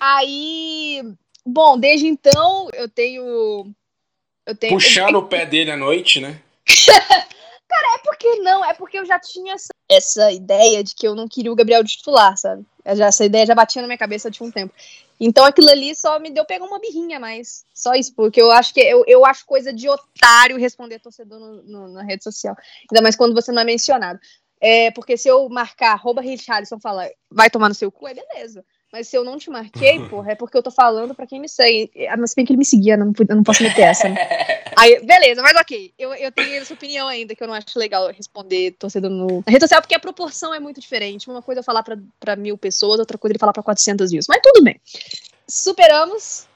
[0.00, 1.02] Aí,
[1.44, 3.72] bom, desde então eu tenho.
[4.46, 4.72] Eu tenho.
[4.72, 6.40] Puxando o pé dele à noite, né?
[7.70, 11.28] É porque não, é porque eu já tinha essa, essa ideia de que eu não
[11.28, 12.64] queria o Gabriel de titular, sabe?
[12.94, 14.72] Já- essa ideia já batia na minha cabeça de um tempo.
[15.20, 17.64] Então aquilo ali só me deu pegar uma birrinha mais.
[17.74, 21.62] Só isso, porque eu acho que eu, eu acho coisa de otário responder torcedor no,
[21.62, 22.56] no- na rede social.
[22.90, 24.18] Ainda mais quando você não é mencionado.
[24.60, 28.64] É, porque se eu marcar arroba Richarlison falar vai tomar no seu cu, é beleza.
[28.92, 31.48] Mas se eu não te marquei, porra, é porque eu tô falando pra quem me
[31.48, 31.90] segue.
[32.08, 34.16] Ah, mas bem que ele me seguia, não, eu não posso meter essa, né?
[34.76, 35.92] Aí, beleza, mas ok.
[35.98, 39.52] Eu, eu tenho essa opinião ainda, que eu não acho legal responder torcedor no na
[39.52, 41.28] rede social, porque a proporção é muito diferente.
[41.28, 44.10] Uma coisa é falar pra, pra mil pessoas, outra coisa é ele falar pra 400
[44.10, 44.26] views.
[44.28, 44.80] Mas tudo bem.
[45.48, 46.46] Superamos.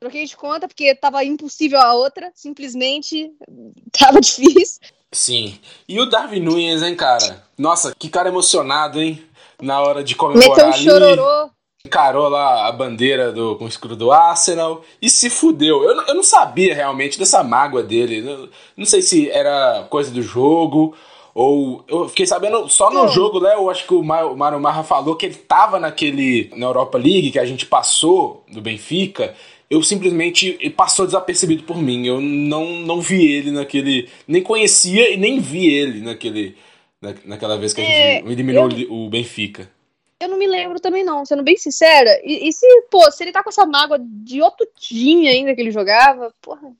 [0.00, 2.30] Troquei de conta, porque tava impossível a outra.
[2.34, 3.32] Simplesmente
[3.96, 4.80] tava difícil.
[5.12, 5.58] Sim.
[5.88, 7.44] E o Darwin Nunes, hein, cara?
[7.56, 9.24] Nossa, que cara emocionado, hein?
[9.60, 10.84] Na hora de comemorar Meteu um ali.
[10.84, 11.50] chororô.
[11.88, 15.82] Encarou lá a bandeira do, com o escudo do Arsenal e se fudeu.
[15.84, 18.18] Eu, não- eu não sabia realmente dessa mágoa dele.
[18.28, 20.94] Eu não sei se era coisa do jogo
[21.34, 21.84] ou.
[21.88, 23.54] Eu fiquei sabendo só no jogo, né?
[23.54, 26.50] Eu acho que o Mário Marra falou que ele tava naquele.
[26.56, 29.34] na Europa League que a gente passou do Benfica.
[29.70, 30.52] Eu simplesmente.
[30.76, 32.06] Passou desapercebido por mim.
[32.06, 34.08] Eu não, não vi ele naquele.
[34.26, 36.56] Nem conhecia e nem vi ele naquele.
[37.00, 39.70] na- naquela vez que a É, gente eliminou eu- o Benfica.
[40.20, 42.20] Eu não me lembro também, não, sendo bem sincera.
[42.24, 45.60] E, e se, pô, se ele tá com essa mágoa de outro time ainda que
[45.60, 46.72] ele jogava, porra.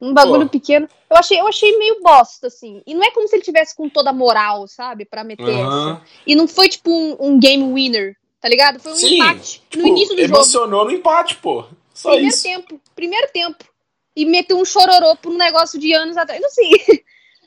[0.00, 0.50] Um bagulho Pô.
[0.50, 0.88] pequeno.
[1.08, 2.82] Eu achei, eu achei meio bosta, assim.
[2.86, 5.04] E não é como se ele tivesse com toda a moral, sabe?
[5.04, 5.92] Pra meter Aham.
[5.92, 6.02] essa.
[6.26, 8.80] E não foi, tipo, um, um game winner, tá ligado?
[8.80, 10.34] Foi um Sim, empate Tipo, no início do jogo.
[10.34, 11.64] emocionou no empate, pô.
[11.94, 12.42] Só Primeiro isso.
[12.42, 12.80] tempo.
[12.94, 13.64] Primeiro tempo.
[14.16, 16.40] E meteu um chororô por um negócio de anos atrás.
[16.42, 17.04] Não sei.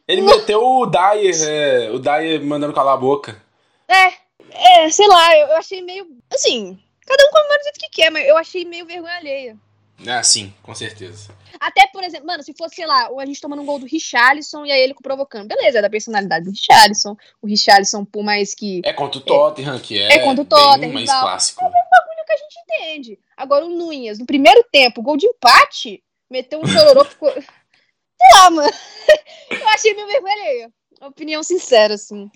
[0.08, 3.42] Ele meteu o Dyer, é, o Dyer mandando calar a boca.
[3.88, 4.14] É,
[4.52, 6.08] é, sei lá, eu, achei meio.
[6.34, 9.58] Assim, cada um comemora do jeito que quer, mas eu achei meio vergonha alheia.
[10.06, 11.36] Ah, sim, com certeza.
[11.60, 14.64] Até, por exemplo, mano, se fosse, sei lá, a gente tomando um gol do Richarlison
[14.64, 15.48] e aí ele provocando.
[15.48, 17.18] Beleza, é da personalidade do Richarlison.
[17.42, 18.82] O Richarlison, por mais que.
[18.86, 21.22] É contra o Tottenham, que é, É contra o Tottenham, mais rival.
[21.24, 21.64] clássico.
[21.64, 23.20] É o que a gente entende.
[23.36, 27.32] Agora o Nunes, no primeiro tempo, gol de empate, meteu um chororô, ficou.
[27.32, 28.70] Sei lá, mano.
[29.50, 30.74] Eu achei meio vergonha alheia.
[31.02, 32.30] Opinião sincera, assim.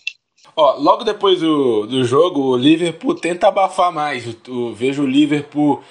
[0.55, 4.25] Ó, logo depois do, do jogo, o Liverpool tenta abafar mais.
[4.25, 5.83] Eu, eu vejo o Liverpool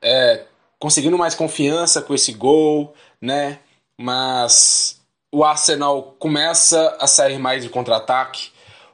[0.00, 0.44] é,
[0.78, 3.58] conseguindo mais confiança com esse gol, né?
[3.96, 8.50] Mas o Arsenal começa a sair mais de contra-ataque.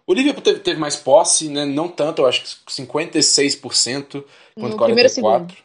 [0.07, 1.65] O Liverpool teve, teve mais posse, né?
[1.65, 5.57] Não tanto, eu acho que 56% contra No primeiro 44%.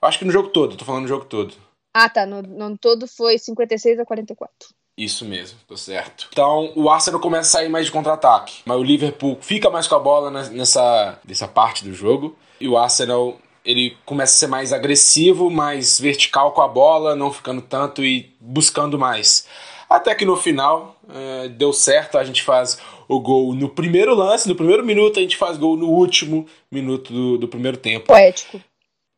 [0.00, 1.54] Eu acho que no jogo todo, tô falando no jogo todo.
[1.92, 2.26] Ah, tá.
[2.26, 4.68] No, no todo foi 56 a 44.
[4.96, 6.28] Isso mesmo, tô certo.
[6.32, 9.94] Então o Arsenal começa a sair mais de contra-ataque, mas o Liverpool fica mais com
[9.94, 12.34] a bola ne- nessa, nessa parte do jogo.
[12.58, 17.30] E o Arsenal ele começa a ser mais agressivo, mais vertical com a bola, não
[17.32, 19.46] ficando tanto e buscando mais.
[19.90, 24.48] Até que no final eh, deu certo, a gente faz o gol no primeiro lance,
[24.48, 28.06] no primeiro minuto, a gente faz gol no último minuto do, do primeiro tempo.
[28.06, 28.60] Poético.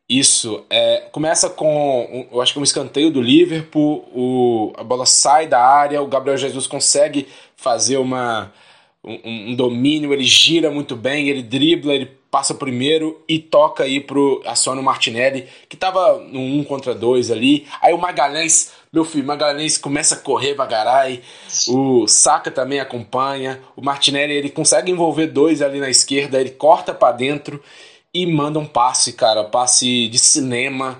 [0.09, 5.05] Isso, é, começa com, um- eu acho que um escanteio do Liverpool, o, a bola
[5.05, 8.51] sai da área, o Gabriel Jesus consegue fazer uma,
[9.03, 13.99] um, um domínio, ele gira muito bem, ele dribla, ele passa primeiro e toca aí
[13.99, 19.05] pro Aciona o Martinelli, que tava no 1 contra 2 ali, aí o Magalhães, meu
[19.05, 21.21] filho, Magalhães começa a correr bagarai,
[21.67, 26.95] o Saka também acompanha, o Martinelli ele consegue envolver dois ali na esquerda, ele corta
[26.95, 27.61] para dentro
[28.13, 30.99] e manda um passe, cara, passe de cinema.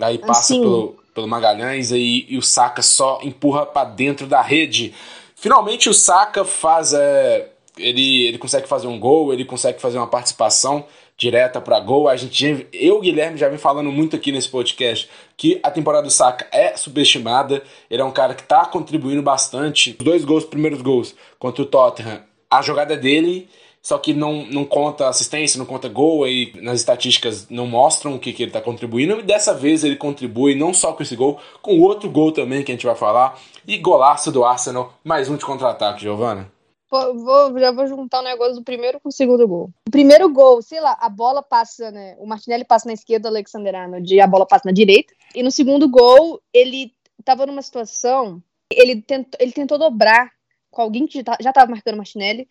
[0.00, 0.60] Aí passa Assim.
[0.60, 4.94] pelo, pelo Magalhães aí, e o Saka só empurra pra dentro da rede.
[5.34, 6.92] Finalmente o Saka faz.
[6.92, 10.84] é, ele, ele consegue fazer um gol, ele consegue fazer uma participação
[11.16, 12.08] direta pra gol.
[12.08, 15.70] A gente, eu e o Guilherme já vem falando muito aqui nesse podcast que a
[15.70, 17.62] temporada do Saka é subestimada.
[17.90, 19.96] Ele é um cara que tá contribuindo bastante.
[19.98, 23.48] Os dois gols, os primeiros gols contra o Tottenham, a jogada dele
[23.88, 28.18] só que não, não conta assistência, não conta gol, e nas estatísticas não mostram o
[28.18, 29.18] que, que ele está contribuindo.
[29.18, 32.70] E dessa vez ele contribui não só com esse gol, com outro gol também que
[32.70, 33.40] a gente vai falar.
[33.66, 36.52] E golaço do Arsenal, mais um de contra-ataque, Giovana.
[36.90, 39.70] Vou, já vou juntar o negócio do primeiro com o segundo gol.
[39.88, 42.14] O primeiro gol, sei lá, a bola passa, né?
[42.18, 45.14] O Martinelli passa na esquerda, o Alexander Arnold, a bola passa na direita.
[45.34, 46.92] E no segundo gol, ele
[47.24, 48.42] tava numa situação.
[48.70, 50.30] Ele tentou, ele tentou dobrar
[50.70, 52.46] com alguém que já tá- já tava marcando o Martinelli.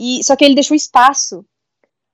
[0.00, 1.44] E, só que ele deixou espaço.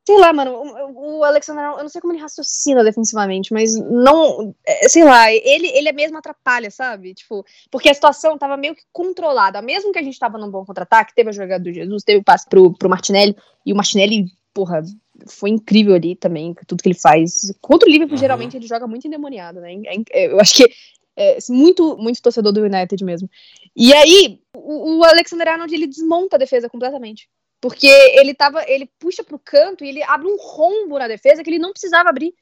[0.09, 3.75] Sei lá, mano, o, o Alexander Arnold, eu não sei como ele raciocina defensivamente, mas
[3.75, 4.55] não.
[4.65, 7.13] é, Sei lá, ele, ele é mesmo atrapalha, sabe?
[7.13, 9.61] Tipo, porque a situação tava meio que controlada.
[9.61, 12.25] Mesmo que a gente tava num bom contra-ataque, teve a jogada do Jesus, teve o
[12.25, 14.81] passe pro, pro Martinelli, e o Martinelli, porra,
[15.27, 17.53] foi incrível ali também, tudo que ele faz.
[17.61, 18.21] Contra o Liverpool, Uhum.
[18.21, 19.75] geralmente, ele joga muito endemoniado, né?
[20.13, 20.71] É- eu acho que
[21.17, 23.29] é muito, muito torcedor do United mesmo.
[23.75, 27.29] E aí, o, o Alexander Arnold, ele desmonta a defesa completamente.
[27.61, 28.65] Porque ele tava.
[28.69, 32.09] Ele puxa pro canto e ele abre um rombo na defesa que ele não precisava
[32.09, 32.35] abrir.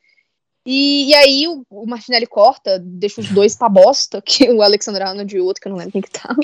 [0.67, 5.03] E, e aí o, o Martinelli corta, deixa os dois pra bosta, que o Alexander
[5.03, 6.41] Arnold e o outro, que eu não lembro quem que tava.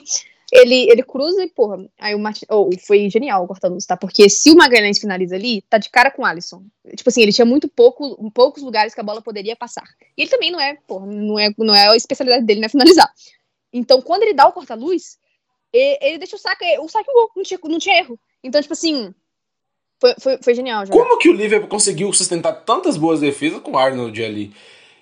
[0.53, 3.97] ele, ele cruza e, porra, aí o Martin, oh, foi genial o corta-luz, tá?
[3.97, 6.65] Porque se o Magalhães finaliza ali, tá de cara com o Alisson.
[6.97, 9.85] Tipo assim, ele tinha muito pouco, poucos lugares que a bola poderia passar.
[10.17, 13.11] E ele também não é, porra, não é, não é a especialidade dele, né, finalizar.
[13.73, 15.19] Então, quando ele dá o corta-luz,
[15.73, 18.19] ele, ele, deixa o saque, o saque gol, não tinha, não tinha erro.
[18.43, 19.15] Então, tipo assim,
[20.01, 20.87] foi, foi, foi genial.
[20.87, 20.93] Já.
[20.93, 24.53] Como que o Liverpool conseguiu sustentar tantas boas defesas com o Arnold ali?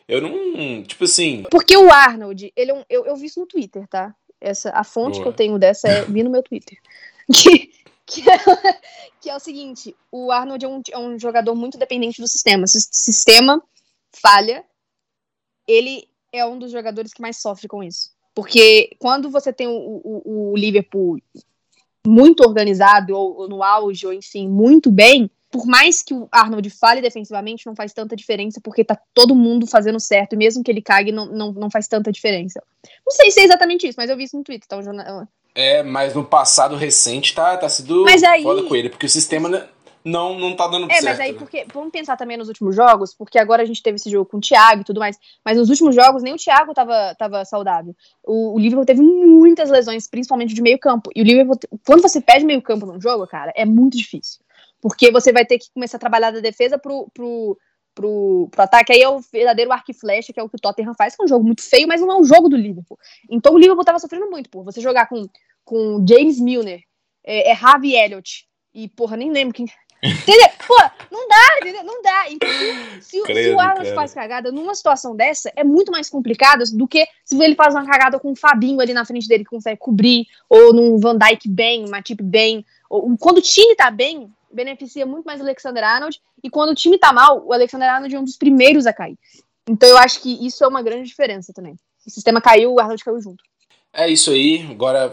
[0.09, 0.83] Eu não.
[0.83, 1.45] Tipo assim.
[1.51, 4.15] Porque o Arnold, ele é um, eu, eu vi isso no Twitter, tá?
[4.41, 5.23] Essa, a fonte Boa.
[5.23, 6.77] que eu tenho dessa é vi no meu Twitter.
[7.31, 7.71] Que,
[8.07, 8.39] que, é,
[9.21, 12.67] que é o seguinte: o Arnold é um, é um jogador muito dependente do sistema.
[12.67, 13.63] Se o sistema
[14.11, 14.65] falha,
[15.67, 18.11] ele é um dos jogadores que mais sofre com isso.
[18.39, 21.19] Porque quando você tem o, o, o Liverpool
[22.07, 26.71] muito organizado, ou, ou, no auge, ou enfim, muito bem, por mais que o Arnold
[26.71, 30.71] fale defensivamente, não faz tanta diferença, porque tá todo mundo fazendo certo, e mesmo que
[30.71, 32.63] ele cague, não, não, não faz tanta diferença.
[33.05, 35.27] Não sei se é exatamente isso, mas eu vi isso no Twitter, jornal...
[35.53, 38.45] É, mas no passado recente tá, tá sido mas aí...
[38.45, 39.69] foda com ele, porque o sistema
[40.09, 41.05] não, não tá dando é, certo.
[41.05, 41.39] É, mas aí, né?
[41.39, 44.39] porque, vamos pensar também nos últimos jogos, porque agora a gente teve esse jogo com
[44.39, 47.95] o Thiago e tudo mais, mas nos últimos jogos nem o Thiago tava, tava saudável.
[48.25, 52.21] O, o Liverpool teve muitas lesões, principalmente de meio campo, e o Liverpool, quando você
[52.21, 54.41] perde meio campo num jogo, cara, é muito difícil.
[54.81, 57.59] Porque você vai ter que começar a trabalhar da defesa pro, pro,
[57.95, 58.93] pro, pro ataque.
[58.93, 61.23] Aí é o verdadeiro arco e flecha, que é o que o Tottenham faz, que
[61.23, 62.97] é um jogo muito feio, mas não é um jogo do Liverpool.
[63.29, 64.63] Então o Liverpool tava sofrendo muito, pô.
[64.63, 65.29] Você jogar com,
[65.65, 66.81] com James Milner,
[67.25, 69.67] é, é Harvey Elliott, e, porra, nem lembro quem.
[70.03, 70.49] Entendeu?
[70.67, 70.77] Pô,
[71.11, 71.85] não dá, entendeu?
[71.85, 72.31] Não dá.
[72.31, 72.49] Então,
[73.01, 76.87] se, Credo, se o Arnold faz cagada numa situação dessa, é muito mais complicado do
[76.87, 79.79] que se ele faz uma cagada com o Fabinho ali na frente dele que consegue
[79.79, 82.65] cobrir, ou num Van Dyke bem, uma Matip bem.
[82.89, 86.21] Ou, quando o time tá bem, beneficia muito mais o Alexander Arnold.
[86.43, 89.19] E quando o time tá mal, o Alexander Arnold é um dos primeiros a cair.
[89.69, 91.75] Então eu acho que isso é uma grande diferença também.
[92.07, 93.43] O sistema caiu, o Arnold caiu junto.
[93.93, 94.67] É isso aí.
[94.71, 95.13] Agora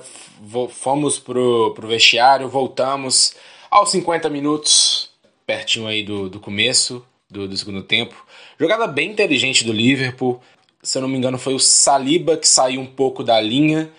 [0.69, 3.33] fomos pro, pro vestiário, voltamos
[3.75, 5.09] aos 50 minutos,
[5.45, 8.25] pertinho aí do, do começo do, do segundo tempo.
[8.57, 10.39] Jogada bem inteligente do Liverpool.
[10.81, 13.91] Se eu não me engano, foi o Saliba que saiu um pouco da linha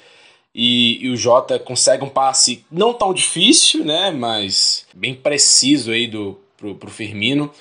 [0.54, 6.06] e, e, o Jota consegue um passe não tão difícil, né, mas bem preciso aí
[6.06, 7.52] do, pro, pro Firmino,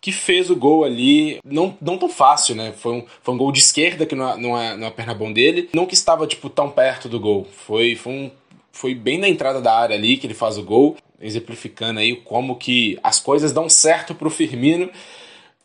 [0.00, 3.52] que fez o gol ali, não, não tão fácil, né, foi um, foi um gol
[3.52, 6.26] de esquerda, que não é, não, é, não é perna bom dele, não que estava,
[6.26, 8.30] tipo, tão perto do gol, foi, foi, um,
[8.72, 12.56] foi bem na entrada da área ali que ele faz o gol, exemplificando aí como
[12.56, 14.90] que as coisas dão certo pro Firmino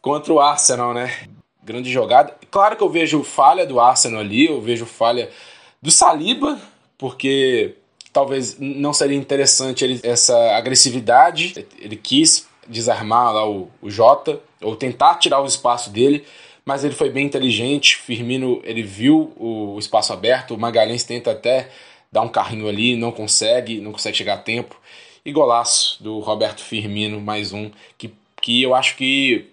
[0.02, 1.12] contra o Arsenal, né,
[1.64, 2.36] grande jogada.
[2.52, 5.30] Claro que eu vejo falha do Arsenal ali, eu vejo falha
[5.82, 6.60] do Saliba,
[6.98, 7.76] porque
[8.14, 11.66] talvez não seria interessante ele, essa agressividade.
[11.80, 16.24] Ele quis desarmar lá o, o Jota, ou tentar tirar o espaço dele,
[16.64, 17.98] mas ele foi bem inteligente.
[17.98, 21.70] Firmino ele viu o, o espaço aberto, o Magalhães tenta até
[22.12, 24.80] dar um carrinho ali, não consegue, não consegue chegar a tempo.
[25.26, 29.52] E golaço do Roberto Firmino, mais um, que, que eu acho que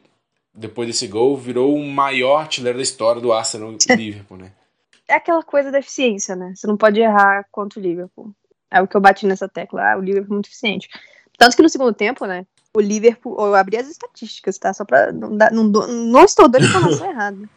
[0.54, 4.52] depois desse gol virou o maior artilheiro da história do Arsenal Liverpool, né?
[5.12, 6.54] é aquela coisa da eficiência, né?
[6.54, 8.34] Você não pode errar contra o Liverpool.
[8.70, 9.92] É o que eu bati nessa tecla.
[9.92, 10.88] Ah, o Liverpool é muito eficiente.
[11.36, 12.46] Tanto que no segundo tempo, né?
[12.74, 13.36] O Liverpool.
[13.38, 14.72] Eu abri as estatísticas, tá?
[14.72, 15.12] Só pra.
[15.12, 17.48] Não, dar, não, não estou dando informação errada.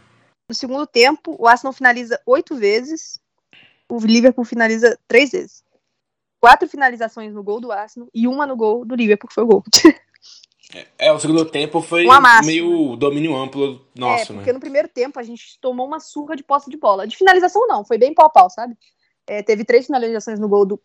[0.49, 3.19] No segundo tempo, o Arsenal finaliza oito vezes.
[3.87, 5.63] O Liverpool finaliza três vezes.
[6.45, 9.47] Quatro finalizações no gol do Arsenal e uma no gol do Liverpool, que foi o
[9.47, 9.63] gol.
[10.97, 12.05] É, o segundo tempo foi
[12.43, 14.53] meio domínio amplo nosso, é, porque né?
[14.53, 17.07] no primeiro tempo a gente tomou uma surra de posse de bola.
[17.07, 18.75] De finalização não, foi bem pau pau, sabe?
[19.25, 20.81] É, teve três finalizações no gol do,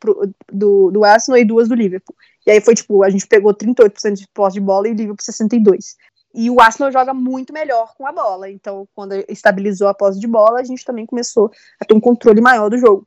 [0.52, 2.14] do, do Arsenal e duas do Liverpool.
[2.46, 5.24] E aí foi tipo, a gente pegou 38% de posse de bola e o Liverpool
[5.24, 5.78] 62%.
[6.34, 8.48] E o Arsenal joga muito melhor com a bola.
[8.48, 12.40] Então, quando estabilizou a posse de bola, a gente também começou a ter um controle
[12.40, 13.06] maior do jogo.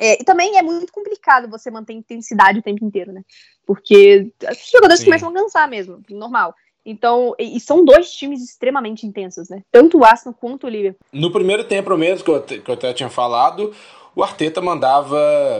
[0.00, 3.22] É, e também é muito complicado você manter intensidade o tempo inteiro, né?
[3.66, 5.04] Porque os jogadores Sim.
[5.04, 6.54] começam a cansar mesmo, normal.
[6.86, 9.62] Então, e, são dois times extremamente intensos, né?
[9.70, 11.04] Tanto o Arsenal quanto o Liverpool.
[11.12, 13.74] No primeiro tempo mesmo, que eu, que eu até tinha falado,
[14.16, 15.18] o Arteta mandava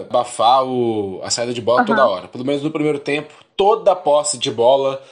[0.09, 1.87] abafar o, a saída de bola uhum.
[1.87, 2.29] toda hora.
[2.29, 5.03] Pelo menos no primeiro tempo, toda a posse de bola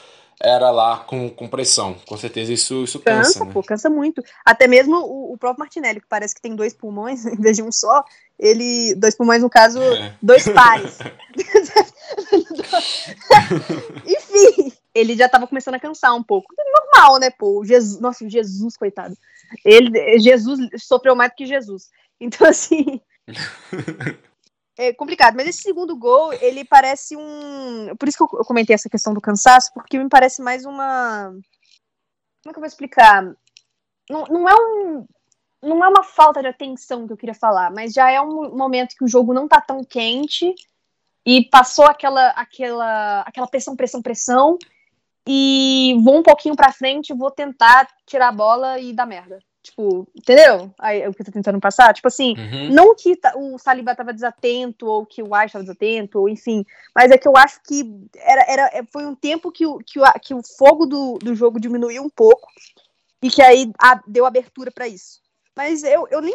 [0.40, 1.96] era lá com, com pressão.
[2.06, 3.32] Com certeza isso, isso cansa.
[3.32, 3.52] Cansa, né?
[3.52, 4.22] pô, cansa muito.
[4.44, 7.62] Até mesmo o, o, próprio Martinelli, que parece que tem dois pulmões em vez de
[7.62, 8.04] um só,
[8.38, 8.94] ele.
[8.94, 10.14] Dois pulmões, no caso, é.
[10.22, 10.98] dois pares.
[14.06, 16.54] Enfim, ele já tava começando a cansar um pouco.
[16.56, 17.64] Normal, né, pô?
[17.64, 19.16] Jesus, nossa, Jesus, coitado.
[19.64, 21.90] Ele, Jesus sofreu mais do que Jesus.
[22.20, 23.00] Então, assim.
[24.78, 25.34] é complicado.
[25.34, 27.94] Mas esse segundo gol, ele parece um.
[27.98, 31.30] Por isso que eu comentei essa questão do cansaço, porque me parece mais uma.
[32.42, 33.24] Como é que eu vou explicar?
[34.08, 35.06] Não, não é um.
[35.62, 38.96] Não é uma falta de atenção que eu queria falar, mas já é um momento
[38.96, 40.54] que o jogo não tá tão quente
[41.26, 44.58] e passou aquela aquela aquela pressão, pressão, pressão
[45.26, 49.38] e vou um pouquinho para frente, vou tentar tirar a bola e dar merda.
[49.62, 50.72] Tipo, entendeu?
[50.78, 51.92] Aí, o que eu tô tentando passar?
[51.92, 52.72] Tipo assim, uhum.
[52.72, 57.10] não que o Saliba tava desatento, ou que o White tava desatento, ou enfim, mas
[57.10, 57.84] é que eu acho que
[58.16, 61.34] era, era, é, foi um tempo que o, que o, que o fogo do, do
[61.34, 62.48] jogo diminuiu um pouco,
[63.22, 65.20] e que aí a, deu abertura para isso.
[65.58, 66.32] Mas eu, eu nem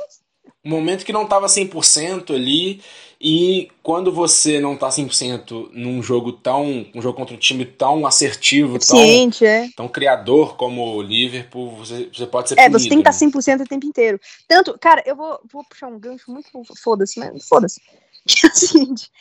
[0.65, 2.83] um momento que não estava 100% ali
[3.21, 8.05] e quando você não tá 100% num jogo tão um jogo contra um time tão
[8.05, 9.69] assertivo, tão, é.
[9.77, 13.17] tão criador como o Liverpool, você, você pode ser É, punido, você tem que estar
[13.17, 14.19] tá 100% o tempo inteiro.
[14.45, 16.49] Tanto, cara, eu vou, vou puxar um gancho muito
[16.83, 17.81] foda-se, mas foda-se.
[18.25, 19.11] Que é o seguinte,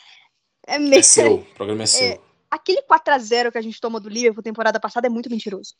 [0.65, 2.07] é, meio, é seu, o programa é seu.
[2.07, 2.19] É,
[2.51, 5.75] aquele 4 a 0 que a gente tomou do Liverpool temporada passada é muito mentiroso.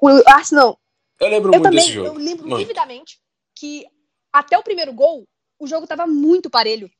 [0.00, 0.78] O Arsenal
[1.18, 2.08] Eu lembro eu muito também, desse jogo.
[2.08, 2.58] Eu lembro muito.
[2.58, 3.18] vividamente
[3.60, 3.84] que
[4.32, 6.90] até o primeiro gol, o jogo tava muito parelho.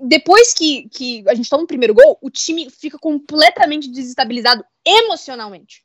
[0.00, 5.82] Depois que, que a gente toma o primeiro gol, o time fica completamente desestabilizado emocionalmente.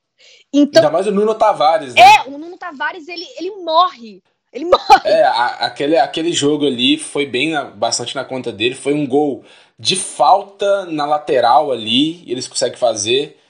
[0.53, 2.01] Então, Ainda mais o Nuno Tavares, né?
[2.01, 4.21] É, o Nuno Tavares, ele, ele morre.
[4.53, 5.01] Ele morre.
[5.05, 8.75] É, a, aquele, aquele jogo ali foi bem na, bastante na conta dele.
[8.75, 9.43] Foi um gol
[9.79, 13.40] de falta na lateral ali, e eles conseguem fazer.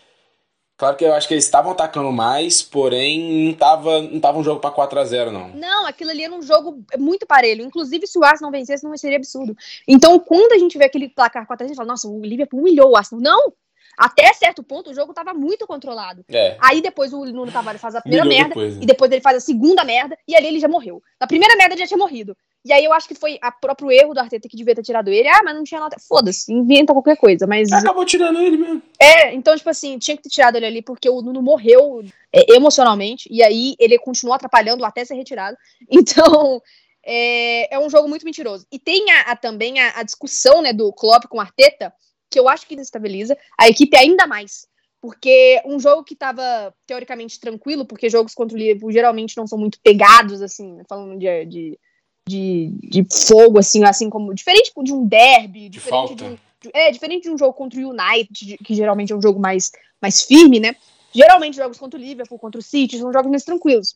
[0.82, 4.44] Claro que eu acho que eles estavam atacando mais, porém não tava, não tava um
[4.44, 5.50] jogo para 4 a 0 não.
[5.50, 7.64] Não, aquilo ali era um jogo muito parelho.
[7.64, 9.56] Inclusive, se o Arsenal vencesse, não seria absurdo.
[9.88, 12.20] Então, quando a gente vê aquele placar 4 a 0 a gente fala, nossa, o
[12.26, 13.22] Liverpool humilhou o Arsenal.
[13.22, 13.54] Não!
[13.96, 16.26] Até certo ponto, o jogo tava muito controlado.
[16.28, 16.58] É.
[16.60, 18.80] Aí depois o Nuno Tavares faz a primeira merda, depois, né?
[18.82, 21.00] e depois ele faz a segunda merda, e ali ele já morreu.
[21.20, 22.36] Na primeira merda ele já tinha morrido.
[22.64, 25.10] E aí eu acho que foi o próprio erro do Arteta que devia ter tirado
[25.10, 25.28] ele.
[25.28, 25.98] Ah, mas não tinha nota.
[26.00, 27.48] Foda-se, inventa qualquer coisa.
[27.48, 27.72] Mas.
[27.72, 28.82] Acabou tirando ele mesmo.
[29.00, 32.54] É, então, tipo assim, tinha que ter tirado ele ali porque o Nuno morreu é,
[32.54, 33.28] emocionalmente.
[33.32, 35.58] E aí ele continuou atrapalhando até ser retirado.
[35.90, 36.62] Então.
[37.04, 38.68] É, é um jogo muito mentiroso.
[38.72, 41.92] E tem a, a também a, a, discussão né, do Klopp com o Arteta,
[42.30, 44.68] que eu acho que desestabiliza a equipe ainda mais.
[45.02, 49.58] Porque um jogo que estava teoricamente tranquilo, porque jogos contra o Liverpool geralmente não são
[49.58, 51.80] muito pegados, assim, falando de, de
[52.28, 54.34] de, de fogo, assim, assim como.
[54.34, 56.16] Diferente de um derby, de falta.
[56.16, 56.38] de um.
[56.74, 60.22] É, diferente de um jogo contra o United, que geralmente é um jogo mais, mais
[60.22, 60.76] firme, né?
[61.12, 63.96] Geralmente jogos contra o Liverpool, contra o City, são jogos mais tranquilos.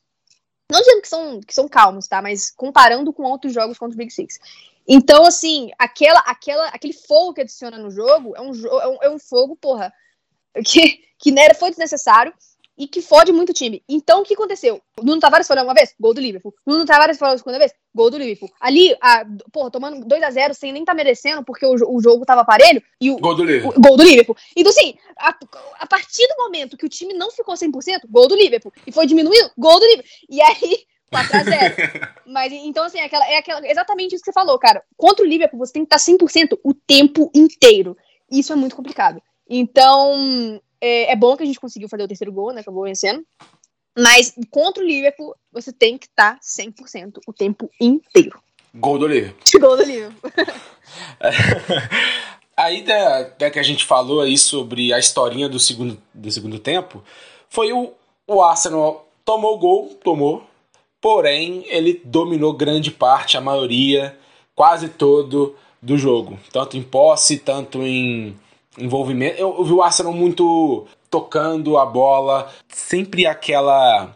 [0.70, 2.22] Não dizendo que são, que são calmos, tá?
[2.22, 4.40] Mas comparando com outros jogos contra o Big Six.
[4.88, 9.10] Então, assim, aquela, aquela, aquele fogo que adiciona no jogo é um, é um, é
[9.10, 9.94] um fogo, porra,
[10.66, 12.34] que, que né, foi desnecessário
[12.78, 13.82] e que fode muito o time.
[13.88, 14.82] Então, o que aconteceu?
[15.00, 16.54] O Nuno Tavares falou uma vez, gol do Liverpool.
[16.66, 18.50] O Nuno Tavares falou a segunda vez, gol do Liverpool.
[18.60, 22.26] Ali, a, porra, tomando 2 a 0 sem nem tá merecendo, porque o, o jogo
[22.26, 22.84] tava parelho.
[23.00, 23.74] E o, gol do Liverpool.
[23.78, 24.38] O, gol do Liverpool.
[24.56, 25.38] Então, assim, a,
[25.80, 28.74] a, partir do momento que o time não ficou 100%, gol do Liverpool.
[28.86, 30.12] E foi diminuindo, gol do Liverpool.
[30.30, 31.76] E aí, 4 a 0
[32.26, 34.84] Mas, então, assim, é, aquela, é aquela, exatamente isso que você falou, cara.
[34.98, 37.96] Contra o Liverpool, você tem que estar 100% o tempo inteiro.
[38.30, 39.22] Isso é muito complicado.
[39.48, 42.62] Então, é, é, bom que a gente conseguiu fazer o terceiro gol, né?
[42.62, 43.26] Acabou vencendo.
[43.98, 48.40] Mas contra o Liverpool, você tem que estar tá 100% o tempo inteiro.
[48.74, 49.42] Gol do Liverpool.
[49.60, 50.32] Gol do Liverpool.
[52.56, 56.60] aí, da, da que a gente falou aí sobre a historinha do segundo, do segundo
[56.60, 57.04] tempo,
[57.50, 57.94] foi o,
[58.28, 60.44] o Arsenal tomou o gol, tomou,
[61.02, 64.16] porém ele dominou grande parte, a maioria,
[64.54, 66.38] quase todo do jogo.
[66.52, 68.38] Tanto em posse, tanto em
[68.78, 69.40] envolvimento.
[69.40, 74.16] Eu, eu vi o Arsenal muito tocando a bola, sempre aquela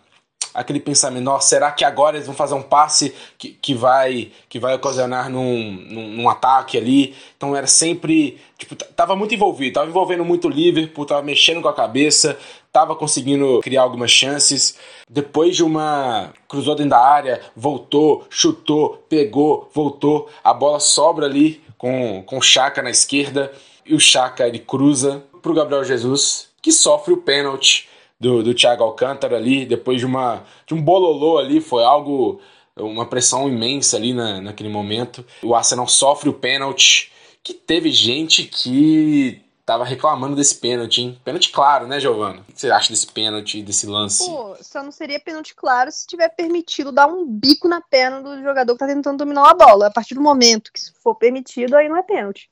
[0.53, 4.59] aquele pensamento, nossa, será que agora eles vão fazer um passe que, que vai que
[4.59, 7.15] vai ocasionar num, num, num, ataque ali?
[7.37, 11.67] Então era sempre, tipo, tava muito envolvido, tava envolvendo muito o Liverpool, tava mexendo com
[11.67, 12.37] a cabeça,
[12.71, 14.75] tava conseguindo criar algumas chances.
[15.09, 21.61] Depois de uma cruzou dentro da área, voltou, chutou, pegou, voltou, a bola sobra ali
[21.77, 23.51] com com o Chaka na esquerda
[23.89, 28.83] e o Chaka ele cruza pro Gabriel Jesus, que sofre o pênalti do, do Thiago
[28.83, 32.39] Alcântara ali, depois de, uma, de um bololô ali, foi algo,
[32.77, 35.25] uma pressão imensa ali na, naquele momento.
[35.41, 41.19] O Arsenal sofre o pênalti, que teve gente que tava reclamando desse pênalti, hein?
[41.23, 42.41] Pênalti claro, né, Giovana?
[42.41, 44.23] O que você acha desse pênalti, desse lance?
[44.25, 48.41] Pô, só não seria pênalti claro se tiver permitido dar um bico na perna do
[48.43, 49.87] jogador que tá tentando dominar a bola.
[49.87, 52.49] A partir do momento que isso for permitido, aí não é pênalti.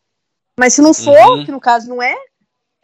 [0.60, 1.46] Mas se não for, uhum.
[1.46, 2.16] que no caso não é,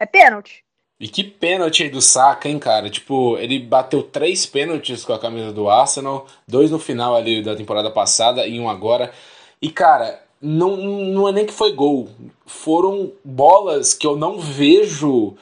[0.00, 0.64] é pênalti.
[1.00, 2.88] E que pênalti aí do Saka, hein, cara?
[2.88, 7.56] Tipo, ele bateu três pênaltis com a camisa do Arsenal, dois no final ali da
[7.56, 9.12] temporada passada e um agora.
[9.60, 12.08] E, cara, não, não é nem que foi gol.
[12.46, 15.34] Foram bolas que eu não vejo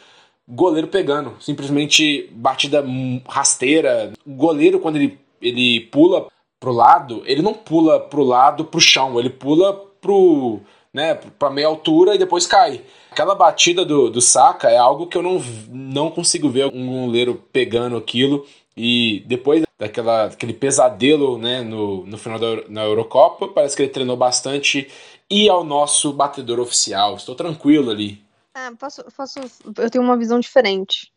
[0.49, 1.37] goleiro pegando.
[1.39, 2.83] Simplesmente batida
[3.28, 4.12] rasteira.
[4.26, 6.28] O goleiro, quando ele, ele pula
[6.59, 10.61] pro lado, ele não pula pro lado pro chão, ele pula pro,
[10.93, 12.82] né, pra meia altura e depois cai.
[13.11, 17.43] Aquela batida do, do Saka é algo que eu não, não consigo ver um goleiro
[17.53, 23.76] pegando aquilo e depois daquela, aquele pesadelo né, no, no final da na Eurocopa, parece
[23.76, 24.90] que ele treinou bastante
[25.30, 27.16] e ao nosso batedor oficial.
[27.16, 28.22] Estou tranquilo ali.
[28.55, 29.40] Ah, posso, posso,
[29.78, 31.11] eu tenho uma visão diferente.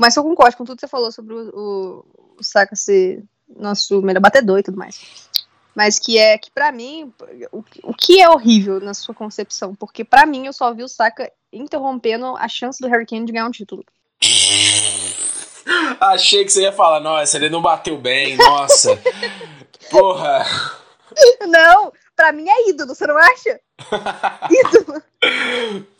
[0.00, 2.04] Mas eu concordo com tudo que você falou sobre o, o,
[2.38, 5.28] o Saka ser nosso melhor batedor e tudo mais.
[5.74, 7.12] Mas que é que para mim,
[7.50, 9.74] o, o que é horrível na sua concepção?
[9.74, 13.32] Porque para mim eu só vi o Saka interrompendo a chance do Harry Kane de
[13.32, 13.84] ganhar um título.
[16.00, 19.00] Achei que você ia falar, nossa, ele não bateu bem, nossa.
[19.90, 20.44] Porra.
[21.46, 23.60] Não, pra mim é ídolo, você não acha?
[24.50, 25.02] ídolo.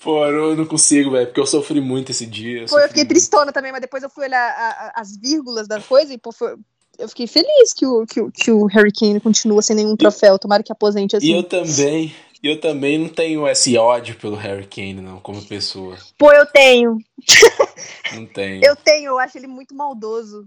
[0.02, 2.66] Pô, eu não consigo, velho, porque eu sofri muito esse dia.
[2.68, 3.10] Pô, eu fiquei muito.
[3.10, 6.30] tristona também, mas depois eu fui olhar a, a, as vírgulas da coisa e, pô,
[6.30, 6.56] foi,
[6.98, 10.38] eu fiquei feliz que o, que, o, que o Harry Kane continua sem nenhum troféu.
[10.38, 11.26] Tomara que aposente assim.
[11.26, 12.14] E eu também.
[12.42, 15.96] Eu também não tenho esse ódio pelo Harry Kane, não, como pessoa.
[16.18, 16.98] Pô, eu tenho.
[18.14, 18.62] Não tenho.
[18.62, 20.46] Eu tenho, eu acho ele muito maldoso.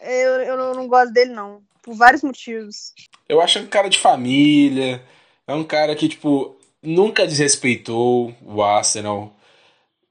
[0.00, 1.60] Eu, eu não gosto dele, não.
[1.82, 2.92] Por vários motivos.
[3.28, 5.02] Eu acho um cara de família.
[5.44, 9.34] É um cara que, tipo, nunca desrespeitou o Arsenal.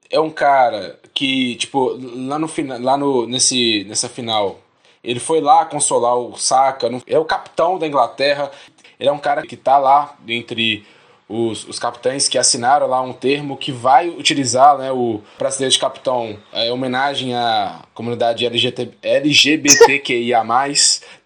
[0.10, 4.60] É um cara que, tipo, lá no final, lá no, nesse, nessa final,
[5.04, 8.52] ele foi lá consolar o Saka, é o capitão da Inglaterra.
[9.00, 10.86] Ele é um cara que tá lá entre
[11.32, 15.80] os, os capitães que assinaram lá um termo que vai utilizar né, o brasileiro de
[15.80, 20.44] capitão é, em homenagem à comunidade LGBT, LGBTQIA,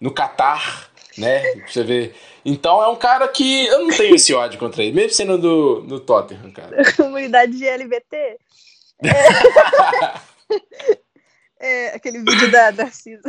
[0.00, 1.42] no Catar, né?
[1.66, 2.14] Você ver.
[2.44, 5.80] Então é um cara que eu não tenho esse ódio contra ele, mesmo sendo do,
[5.80, 6.76] do Tottenham, cara.
[6.94, 8.38] Comunidade LGBT?
[9.04, 10.96] É...
[11.60, 13.28] é, aquele vídeo da, da Cisa.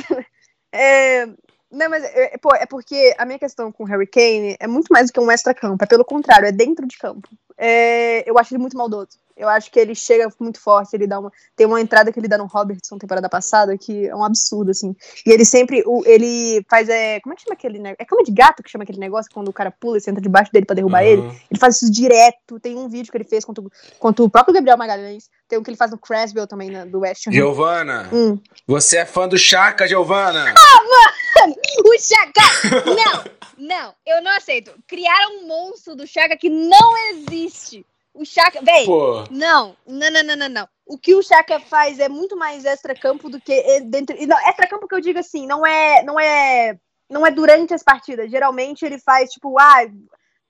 [0.78, 1.26] É,
[1.72, 4.88] não, mas é, pô, é porque a minha questão com o Harry Kane é muito
[4.92, 7.28] mais do que um extra-campo, é pelo contrário, é dentro de campo.
[7.58, 9.18] É, eu acho ele muito maldoso.
[9.38, 11.32] Eu acho que ele chega muito forte, ele dá uma.
[11.56, 14.96] Tem uma entrada que ele dá no Robertson temporada passada que é um absurdo, assim.
[15.26, 15.84] E ele sempre.
[15.86, 16.90] O, ele faz.
[16.90, 17.98] É, como é que chama aquele negócio?
[18.00, 20.52] É cama de gato que chama aquele negócio quando o cara pula e entra debaixo
[20.52, 21.08] dele pra derrubar uhum.
[21.08, 21.22] ele.
[21.22, 22.60] Ele faz isso direto.
[22.60, 23.64] Tem um vídeo que ele fez contra,
[24.00, 25.30] contra o próprio Gabriel Magalhães.
[25.48, 27.32] Tem um que ele faz no Creswell também, né, do West Ham.
[27.32, 28.38] Giovana, hum.
[28.66, 30.54] você é fã do Chaka, Giovana?
[30.58, 31.56] Ah, mano!
[31.86, 32.86] O Chaka!
[32.86, 34.72] Não, não, eu não aceito.
[34.88, 37.86] Criaram um monstro do Chaka que não existe.
[38.18, 38.62] O Chaka.
[38.64, 38.88] Véi,
[39.30, 43.40] não, não, não, não, não, O que o Chaka faz é muito mais extra-campo do
[43.40, 44.16] que dentro.
[44.26, 46.02] Não, extra-campo que eu digo assim, não é.
[46.04, 46.78] Não é.
[47.10, 48.30] Não é durante as partidas.
[48.30, 49.86] Geralmente ele faz, tipo, ah,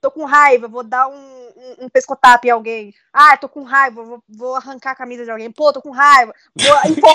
[0.02, 2.94] tô com raiva, vou dar um, um, um pescotap em alguém.
[3.12, 5.52] Ah, tô com raiva, vou, vou arrancar a camisa de alguém.
[5.52, 7.14] Pô, tô com raiva, vou, enfor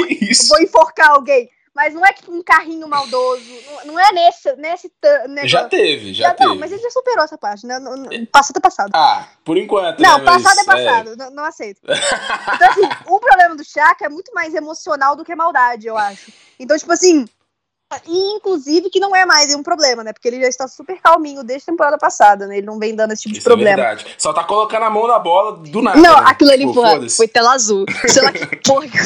[0.48, 1.48] vou enforcar alguém.
[1.74, 3.42] Mas não é tipo um carrinho maldoso.
[3.86, 4.54] Não, é nesse.
[4.56, 4.92] nesse
[5.26, 5.48] negócio.
[5.48, 6.50] Já teve, já, já teve.
[6.50, 7.80] Não, mas ele já superou essa parte, né?
[8.30, 8.90] Passado é passado.
[8.94, 10.00] Ah, por enquanto.
[10.00, 10.24] Não, né?
[10.24, 11.12] passado é passado.
[11.12, 11.16] É...
[11.16, 11.80] Não, não, aceito.
[11.82, 16.30] Então, assim, o problema do Chaka é muito mais emocional do que maldade, eu acho.
[16.58, 17.26] Então, tipo assim,
[18.06, 20.12] inclusive, que não é mais um problema, né?
[20.12, 22.58] Porque ele já está super calminho desde a temporada passada, né?
[22.58, 23.82] Ele não vem dando esse tipo Isso de problema.
[23.82, 24.14] É verdade.
[24.18, 25.98] Só tá colocando a mão na bola do nada.
[25.98, 26.24] Não, né?
[26.26, 27.84] aquilo ali tipo, foi, foi tela azul.
[28.06, 28.98] Sei lá que porra que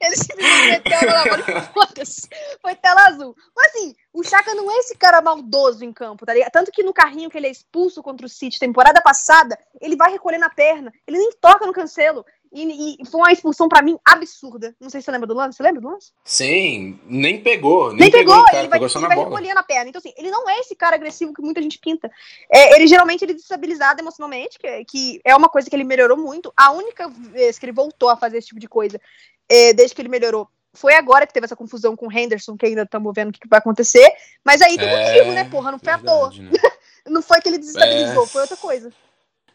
[0.00, 2.28] Ele simplesmente meteu a mão na bola e foda-se.
[2.60, 3.36] Foi tela azul.
[3.56, 6.50] Mas assim, o Chaka não é esse cara maldoso em campo, tá ligado?
[6.50, 10.10] Tanto que no carrinho que ele é expulso contra o City temporada passada, ele vai
[10.10, 10.92] recolher na perna.
[11.06, 12.24] Ele nem toca no cancelo.
[12.52, 14.74] E, e, foi uma expulsão para mim absurda.
[14.80, 15.56] Não sei se você lembra do lance.
[15.56, 16.12] Você lembra do lance?
[16.24, 17.90] Sim, nem pegou.
[17.90, 19.88] Nem, nem pegou, pegou cara, ele vai, pegou ele vai perna.
[19.88, 22.10] Então, assim, ele não é esse cara agressivo que muita gente pinta.
[22.50, 26.16] É, ele geralmente ele é desestabilizado emocionalmente, que, que, é uma coisa que ele melhorou
[26.16, 26.52] muito.
[26.56, 29.00] A única vez que ele voltou a fazer esse tipo de coisa,
[29.48, 32.66] é, desde que ele melhorou, foi agora que teve essa confusão com o Henderson, que
[32.66, 34.12] ainda estamos vendo o que, que, vai acontecer.
[34.44, 35.70] Mas aí deu é, motivo, né, porra?
[35.70, 36.30] Não foi verdade, à toa.
[36.30, 36.50] Né?
[37.06, 38.92] não foi que ele desestabilizou, é, foi outra coisa.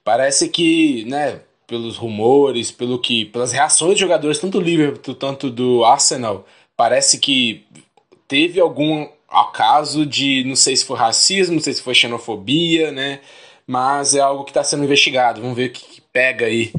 [0.04, 5.50] Parece que, né, pelos rumores, pelo que, pelas reações de jogadores, tanto do Liverpool, tanto
[5.50, 6.46] do Arsenal,
[6.76, 7.66] parece que
[8.28, 13.20] teve algum acaso de, não sei se foi racismo, não sei se foi xenofobia, né?
[13.68, 15.42] Mas é algo que está sendo investigado.
[15.42, 16.72] Vamos ver o que, que pega aí.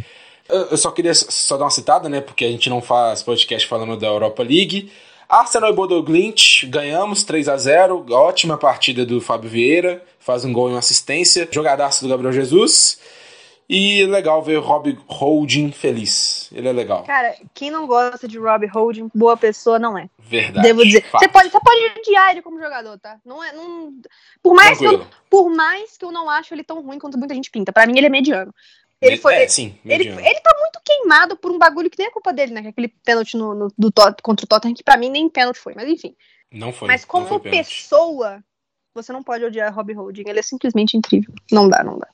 [0.49, 2.20] Eu só queria só dar uma citada, né?
[2.20, 4.91] Porque a gente não faz podcast falando da Europa League.
[5.28, 10.53] Arsenal e Bodo Glint, ganhamos 3 a 0 Ótima partida do Fábio Vieira, faz um
[10.53, 11.49] gol e uma assistência.
[11.51, 13.01] Jogadaço do Gabriel Jesus.
[13.69, 16.49] E legal ver Rob Holding feliz.
[16.53, 17.03] Ele é legal.
[17.03, 20.09] Cara, quem não gosta de Rob Holding, boa pessoa não é.
[20.19, 20.67] Verdade.
[20.67, 21.05] Devo dizer.
[21.11, 23.19] Você pode, você pode odiar ele como jogador, tá?
[23.25, 23.93] Não é, não...
[24.41, 27.35] Por, mais que eu, por mais que eu não acho ele tão ruim quanto muita
[27.35, 27.73] gente pinta.
[27.73, 28.55] Pra mim, ele é mediano.
[29.01, 32.11] Ele foi, é, sim, ele, ele tá muito queimado por um bagulho que nem é
[32.11, 32.67] culpa dele, né?
[32.67, 33.93] Aquele pênalti no, no, do,
[34.23, 36.17] contra o Tottenham, que pra mim nem pênalti foi, mas enfim.
[36.51, 36.89] Não foi.
[36.89, 38.43] Mas como foi pessoa,
[38.95, 40.25] você não pode odiar Rob Holding.
[40.27, 41.35] Ele é simplesmente incrível.
[41.53, 42.09] Não dá, não dá.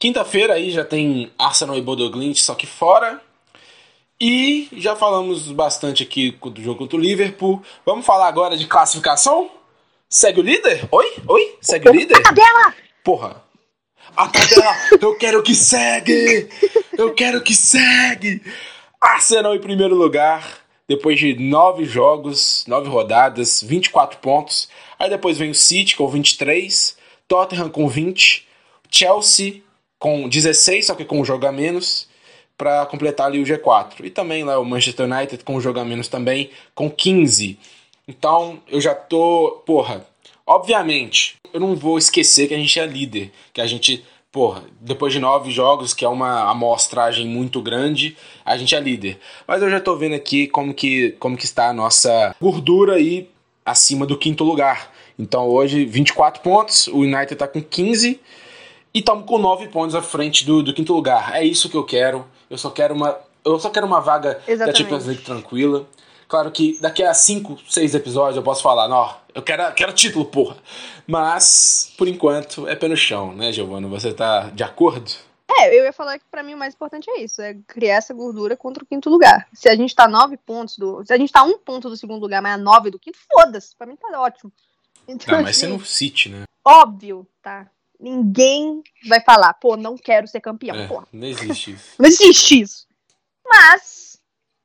[0.00, 3.20] Quinta-feira aí já tem Arsenal e Bodoglint, só que fora.
[4.18, 7.62] E já falamos bastante aqui do jogo contra o Liverpool.
[7.84, 9.50] Vamos falar agora de classificação?
[10.08, 10.88] Segue o líder?
[10.90, 11.16] Oi?
[11.28, 11.58] Oi?
[11.60, 12.16] Segue o líder?
[12.16, 12.74] A tabela!
[13.04, 13.44] Porra.
[14.16, 14.74] A tabela!
[15.02, 16.48] eu quero que segue!
[16.96, 18.42] Eu quero que segue!
[18.98, 24.66] Arsenal em primeiro lugar, depois de nove jogos, nove rodadas, 24 pontos.
[24.98, 26.96] Aí depois vem o City com 23,
[27.28, 28.48] Tottenham com 20,
[28.90, 29.62] Chelsea
[30.00, 32.08] com 16, só que com um jogo a menos,
[32.56, 34.04] para completar ali o G4.
[34.04, 37.58] E também lá o Manchester United com um jogo a menos também, com 15.
[38.08, 39.62] Então eu já tô.
[39.64, 40.04] Porra,
[40.46, 45.12] obviamente, eu não vou esquecer que a gente é líder, que a gente porra, depois
[45.12, 49.18] de nove jogos, que é uma amostragem muito grande, a gente é líder.
[49.46, 53.28] Mas eu já tô vendo aqui como que, como que está a nossa gordura aí
[53.66, 54.92] acima do quinto lugar.
[55.18, 58.20] Então hoje, 24 pontos, o United tá com 15
[58.92, 61.34] e estamos com 9 pontos à frente do, do quinto lugar.
[61.34, 62.26] É isso que eu quero.
[62.48, 64.66] Eu só quero uma, eu só quero uma vaga Exatamente.
[64.66, 65.86] da Champions League tranquila.
[66.28, 70.24] Claro que daqui a 5, 6 episódios eu posso falar, não, eu quero, quero título,
[70.24, 70.56] porra.
[71.06, 73.88] Mas, por enquanto, é pé no chão, né, Giovana?
[73.88, 75.10] Você tá de acordo?
[75.58, 78.14] É, eu ia falar que para mim o mais importante é isso, é criar essa
[78.14, 79.48] gordura contra o quinto lugar.
[79.52, 81.04] Se a gente tá nove pontos do.
[81.04, 83.74] Se a gente tá um ponto do segundo lugar, mas a nove do quinto, foda-se.
[83.76, 84.52] Pra mim tá ótimo.
[85.08, 86.44] Então, não, mas assim, você não City, né?
[86.64, 87.66] Óbvio, tá?
[88.00, 90.76] Ninguém vai falar, pô, não quero ser campeão.
[90.76, 90.88] É.
[91.12, 91.94] Não existe isso.
[92.00, 92.86] não existe isso.
[93.46, 94.18] Mas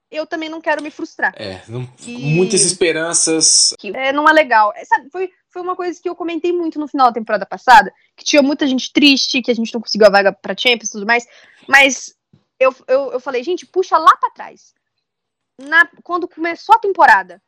[0.10, 1.34] eu também não quero me frustrar.
[1.36, 3.74] É, não, muitas esperanças.
[3.94, 4.72] É, não é legal.
[4.76, 7.94] É, sabe, foi, foi uma coisa que eu comentei muito no final da temporada passada,
[8.16, 10.92] que tinha muita gente triste, que a gente não conseguiu a vaga pra Champions e
[10.94, 11.28] tudo mais,
[11.68, 12.16] mas
[12.60, 14.74] eu, eu, eu falei, gente, puxa lá pra trás.
[15.60, 17.42] Na, quando começou a temporada,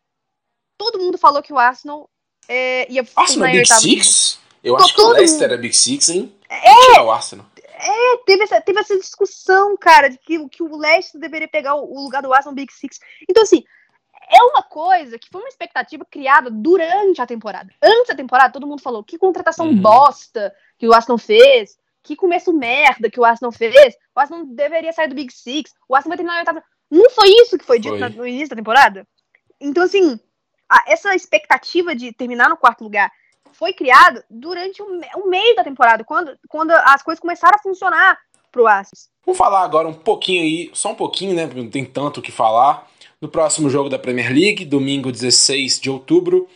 [0.78, 2.10] todo mundo falou que o Arsenal
[2.48, 4.40] é, ia Arsenal é Big Six?
[4.68, 6.36] Eu acho que o Leicester é Big Six, hein?
[6.50, 7.46] É, o Arsenal.
[7.80, 11.84] É, teve essa, teve essa discussão, cara, de que, que o Leicester deveria pegar o,
[11.84, 13.00] o lugar do Arsenal Big Six.
[13.30, 13.64] Então, assim,
[14.30, 17.70] é uma coisa que foi uma expectativa criada durante a temporada.
[17.82, 19.78] Antes da temporada, todo mundo falou que contratação uhum.
[19.78, 24.92] bosta que o Arsenal fez, que começo merda que o Arsenal fez, o Arsenal deveria
[24.92, 26.64] sair do Big Six, o Arsenal vai terminar na oitava.
[26.90, 28.10] Não foi isso que foi dito foi.
[28.10, 29.08] no início da temporada?
[29.60, 30.20] Então, assim,
[30.70, 33.12] a, essa expectativa de terminar no quarto lugar
[33.54, 34.86] foi criado durante o,
[35.16, 38.18] o meio da temporada, quando, quando as coisas começaram a funcionar
[38.52, 39.10] pro Assis.
[39.26, 41.46] Vamos falar agora um pouquinho aí, só um pouquinho, né?
[41.46, 42.88] Porque não tem tanto o que falar.
[43.20, 46.48] No próximo jogo da Premier League, domingo 16 de outubro,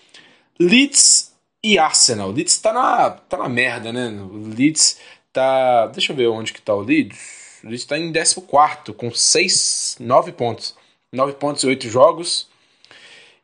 [0.60, 1.34] Leeds
[1.64, 2.32] e Arsenal.
[2.32, 4.12] Leeds tá na, tá na merda, né?
[4.56, 5.00] Leeds
[5.34, 5.88] tá.
[5.88, 7.62] Deixa eu ver onde que tá o Leeds.
[7.64, 10.76] O Leeds tá em 14, com 6, 9 pontos.
[11.12, 12.48] 9 pontos e 8 jogos.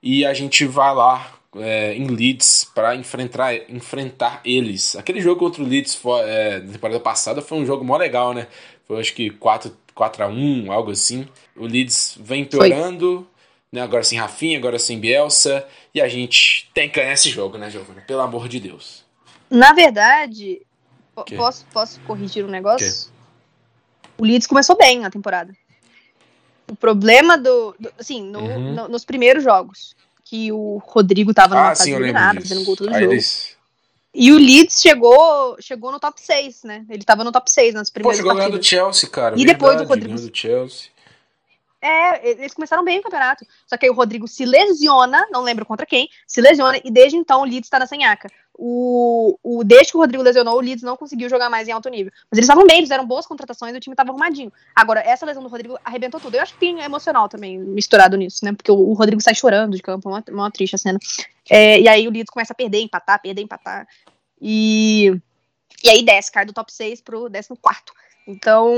[0.01, 4.95] E a gente vai lá é, em Leeds para enfrentar, enfrentar eles.
[4.95, 8.33] Aquele jogo contra o Leeds foi, é, na temporada passada foi um jogo mó legal,
[8.33, 8.47] né?
[8.87, 11.27] Foi acho que 4, 4 a 1 algo assim.
[11.55, 13.27] O Leeds vem piorando,
[13.71, 13.81] né?
[13.81, 15.65] agora sem Rafinha, agora sem Bielsa.
[15.93, 18.01] E a gente tem que ganhar esse jogo, né, Giovana?
[18.01, 19.05] Pelo amor de Deus.
[19.49, 20.61] Na verdade,
[21.35, 23.09] posso, posso corrigir um negócio?
[23.09, 23.17] Que?
[24.21, 25.53] O Leeds começou bem a temporada.
[26.69, 27.75] O problema do.
[27.79, 28.73] do assim, no, uhum.
[28.73, 29.95] no, nos primeiros jogos
[30.29, 33.13] que o Rodrigo tava numa ah, fase eliminada, fazendo gol todo Aí jogo.
[33.13, 33.55] Eles...
[34.13, 36.85] E o Leeds chegou, chegou no top 6, né?
[36.89, 38.59] Ele tava no top 6 nas primeiras Pô, chegou partidas.
[38.59, 39.35] do Chelsea, cara.
[39.35, 40.19] E Verdade, depois do Rodrigo.
[40.19, 40.89] do Chelsea.
[41.79, 43.45] É, eles começaram bem o campeonato.
[43.67, 47.15] Só que aí o Rodrigo se lesiona, não lembro contra quem, se lesiona, e desde
[47.15, 48.29] então o Leeds tá na senhaca.
[48.59, 51.89] O, o, desde que o Rodrigo lesionou, o Leeds não conseguiu jogar mais em alto
[51.89, 52.11] nível.
[52.31, 54.51] Mas eles estavam bem, eles eram boas contratações, o time tava arrumadinho.
[54.75, 56.35] Agora, essa lesão do Rodrigo arrebentou tudo.
[56.35, 58.53] Eu acho que tem emocional também misturado nisso, né?
[58.53, 60.97] Porque o, o Rodrigo sai chorando de campo, uma, uma triste a cena.
[61.49, 63.87] É, e aí o Leeds começa a perder, empatar, perder, empatar.
[64.41, 65.15] E,
[65.83, 67.93] e aí desce, cai do top 6 pro 14 quarto.
[68.27, 68.75] Então,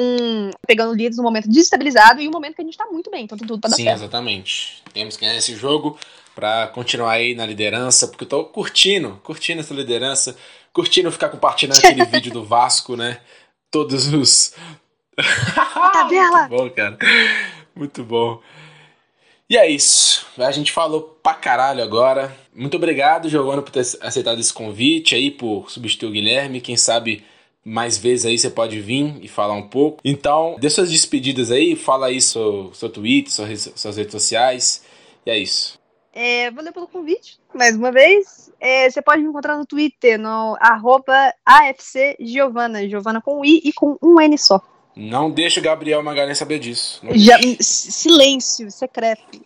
[0.68, 3.36] pegando Leeds no momento desestabilizado e um momento que a gente tá muito bem, então
[3.36, 3.98] tudo tá Sim, certo.
[3.98, 4.84] exatamente.
[4.94, 5.98] Temos que ganhar esse jogo
[6.36, 10.38] para continuar aí na liderança, porque eu tô curtindo, curtindo essa liderança,
[10.72, 13.22] curtindo ficar compartilhando aquele vídeo do Vasco, né?
[13.72, 14.54] Todos os.
[15.94, 16.48] Tabela!
[16.48, 16.98] muito bom, cara.
[17.76, 18.42] Muito bom.
[19.50, 20.28] E é isso.
[20.38, 22.38] A gente falou pra caralho agora.
[22.54, 26.62] Muito obrigado, Giovanni, por ter aceitado esse convite aí, por substituir o Guilherme.
[26.62, 27.26] Quem sabe
[27.70, 30.00] mais vezes aí você pode vir e falar um pouco.
[30.04, 34.84] Então, dê suas despedidas aí, fala aí seu, seu Twitter, suas, suas redes sociais.
[35.24, 35.78] E é isso.
[36.12, 38.52] É, valeu pelo convite, mais uma vez.
[38.60, 43.72] É, você pode me encontrar no Twitter, no arroba AFC Giovana, Giovana com I e
[43.72, 44.60] com um N só.
[44.96, 47.00] Não deixa o Gabriel Magalhães saber disso.
[47.12, 49.46] Já, silêncio, secreto.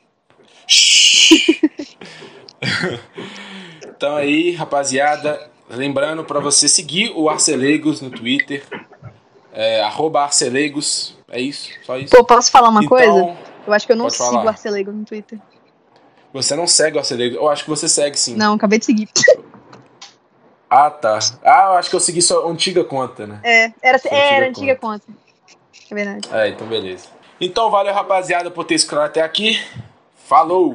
[3.86, 8.64] então aí, rapaziada, lembrando para você seguir o Arcelegos no Twitter.
[9.52, 11.18] É, arroba Arcelegos.
[11.30, 12.16] É isso, só isso.
[12.16, 13.38] Pô, posso falar uma Então, coisa?
[13.66, 14.46] Eu acho que eu não sigo falar.
[14.46, 15.40] o Arcelegos no Twitter.
[16.34, 17.38] Você não segue o Arcelegos?
[17.38, 18.36] Eu acho que você segue sim.
[18.36, 19.10] Não, acabei de seguir.
[20.76, 21.20] Ah, tá.
[21.44, 23.40] Ah, eu acho que eu segui sua antiga conta, né?
[23.44, 25.06] É, era, Sua é, era antiga antiga conta.
[25.92, 26.28] É verdade.
[26.32, 27.10] É, então beleza.
[27.40, 29.62] Então valeu, rapaziada, por ter escutado até aqui.
[30.26, 30.72] Falou!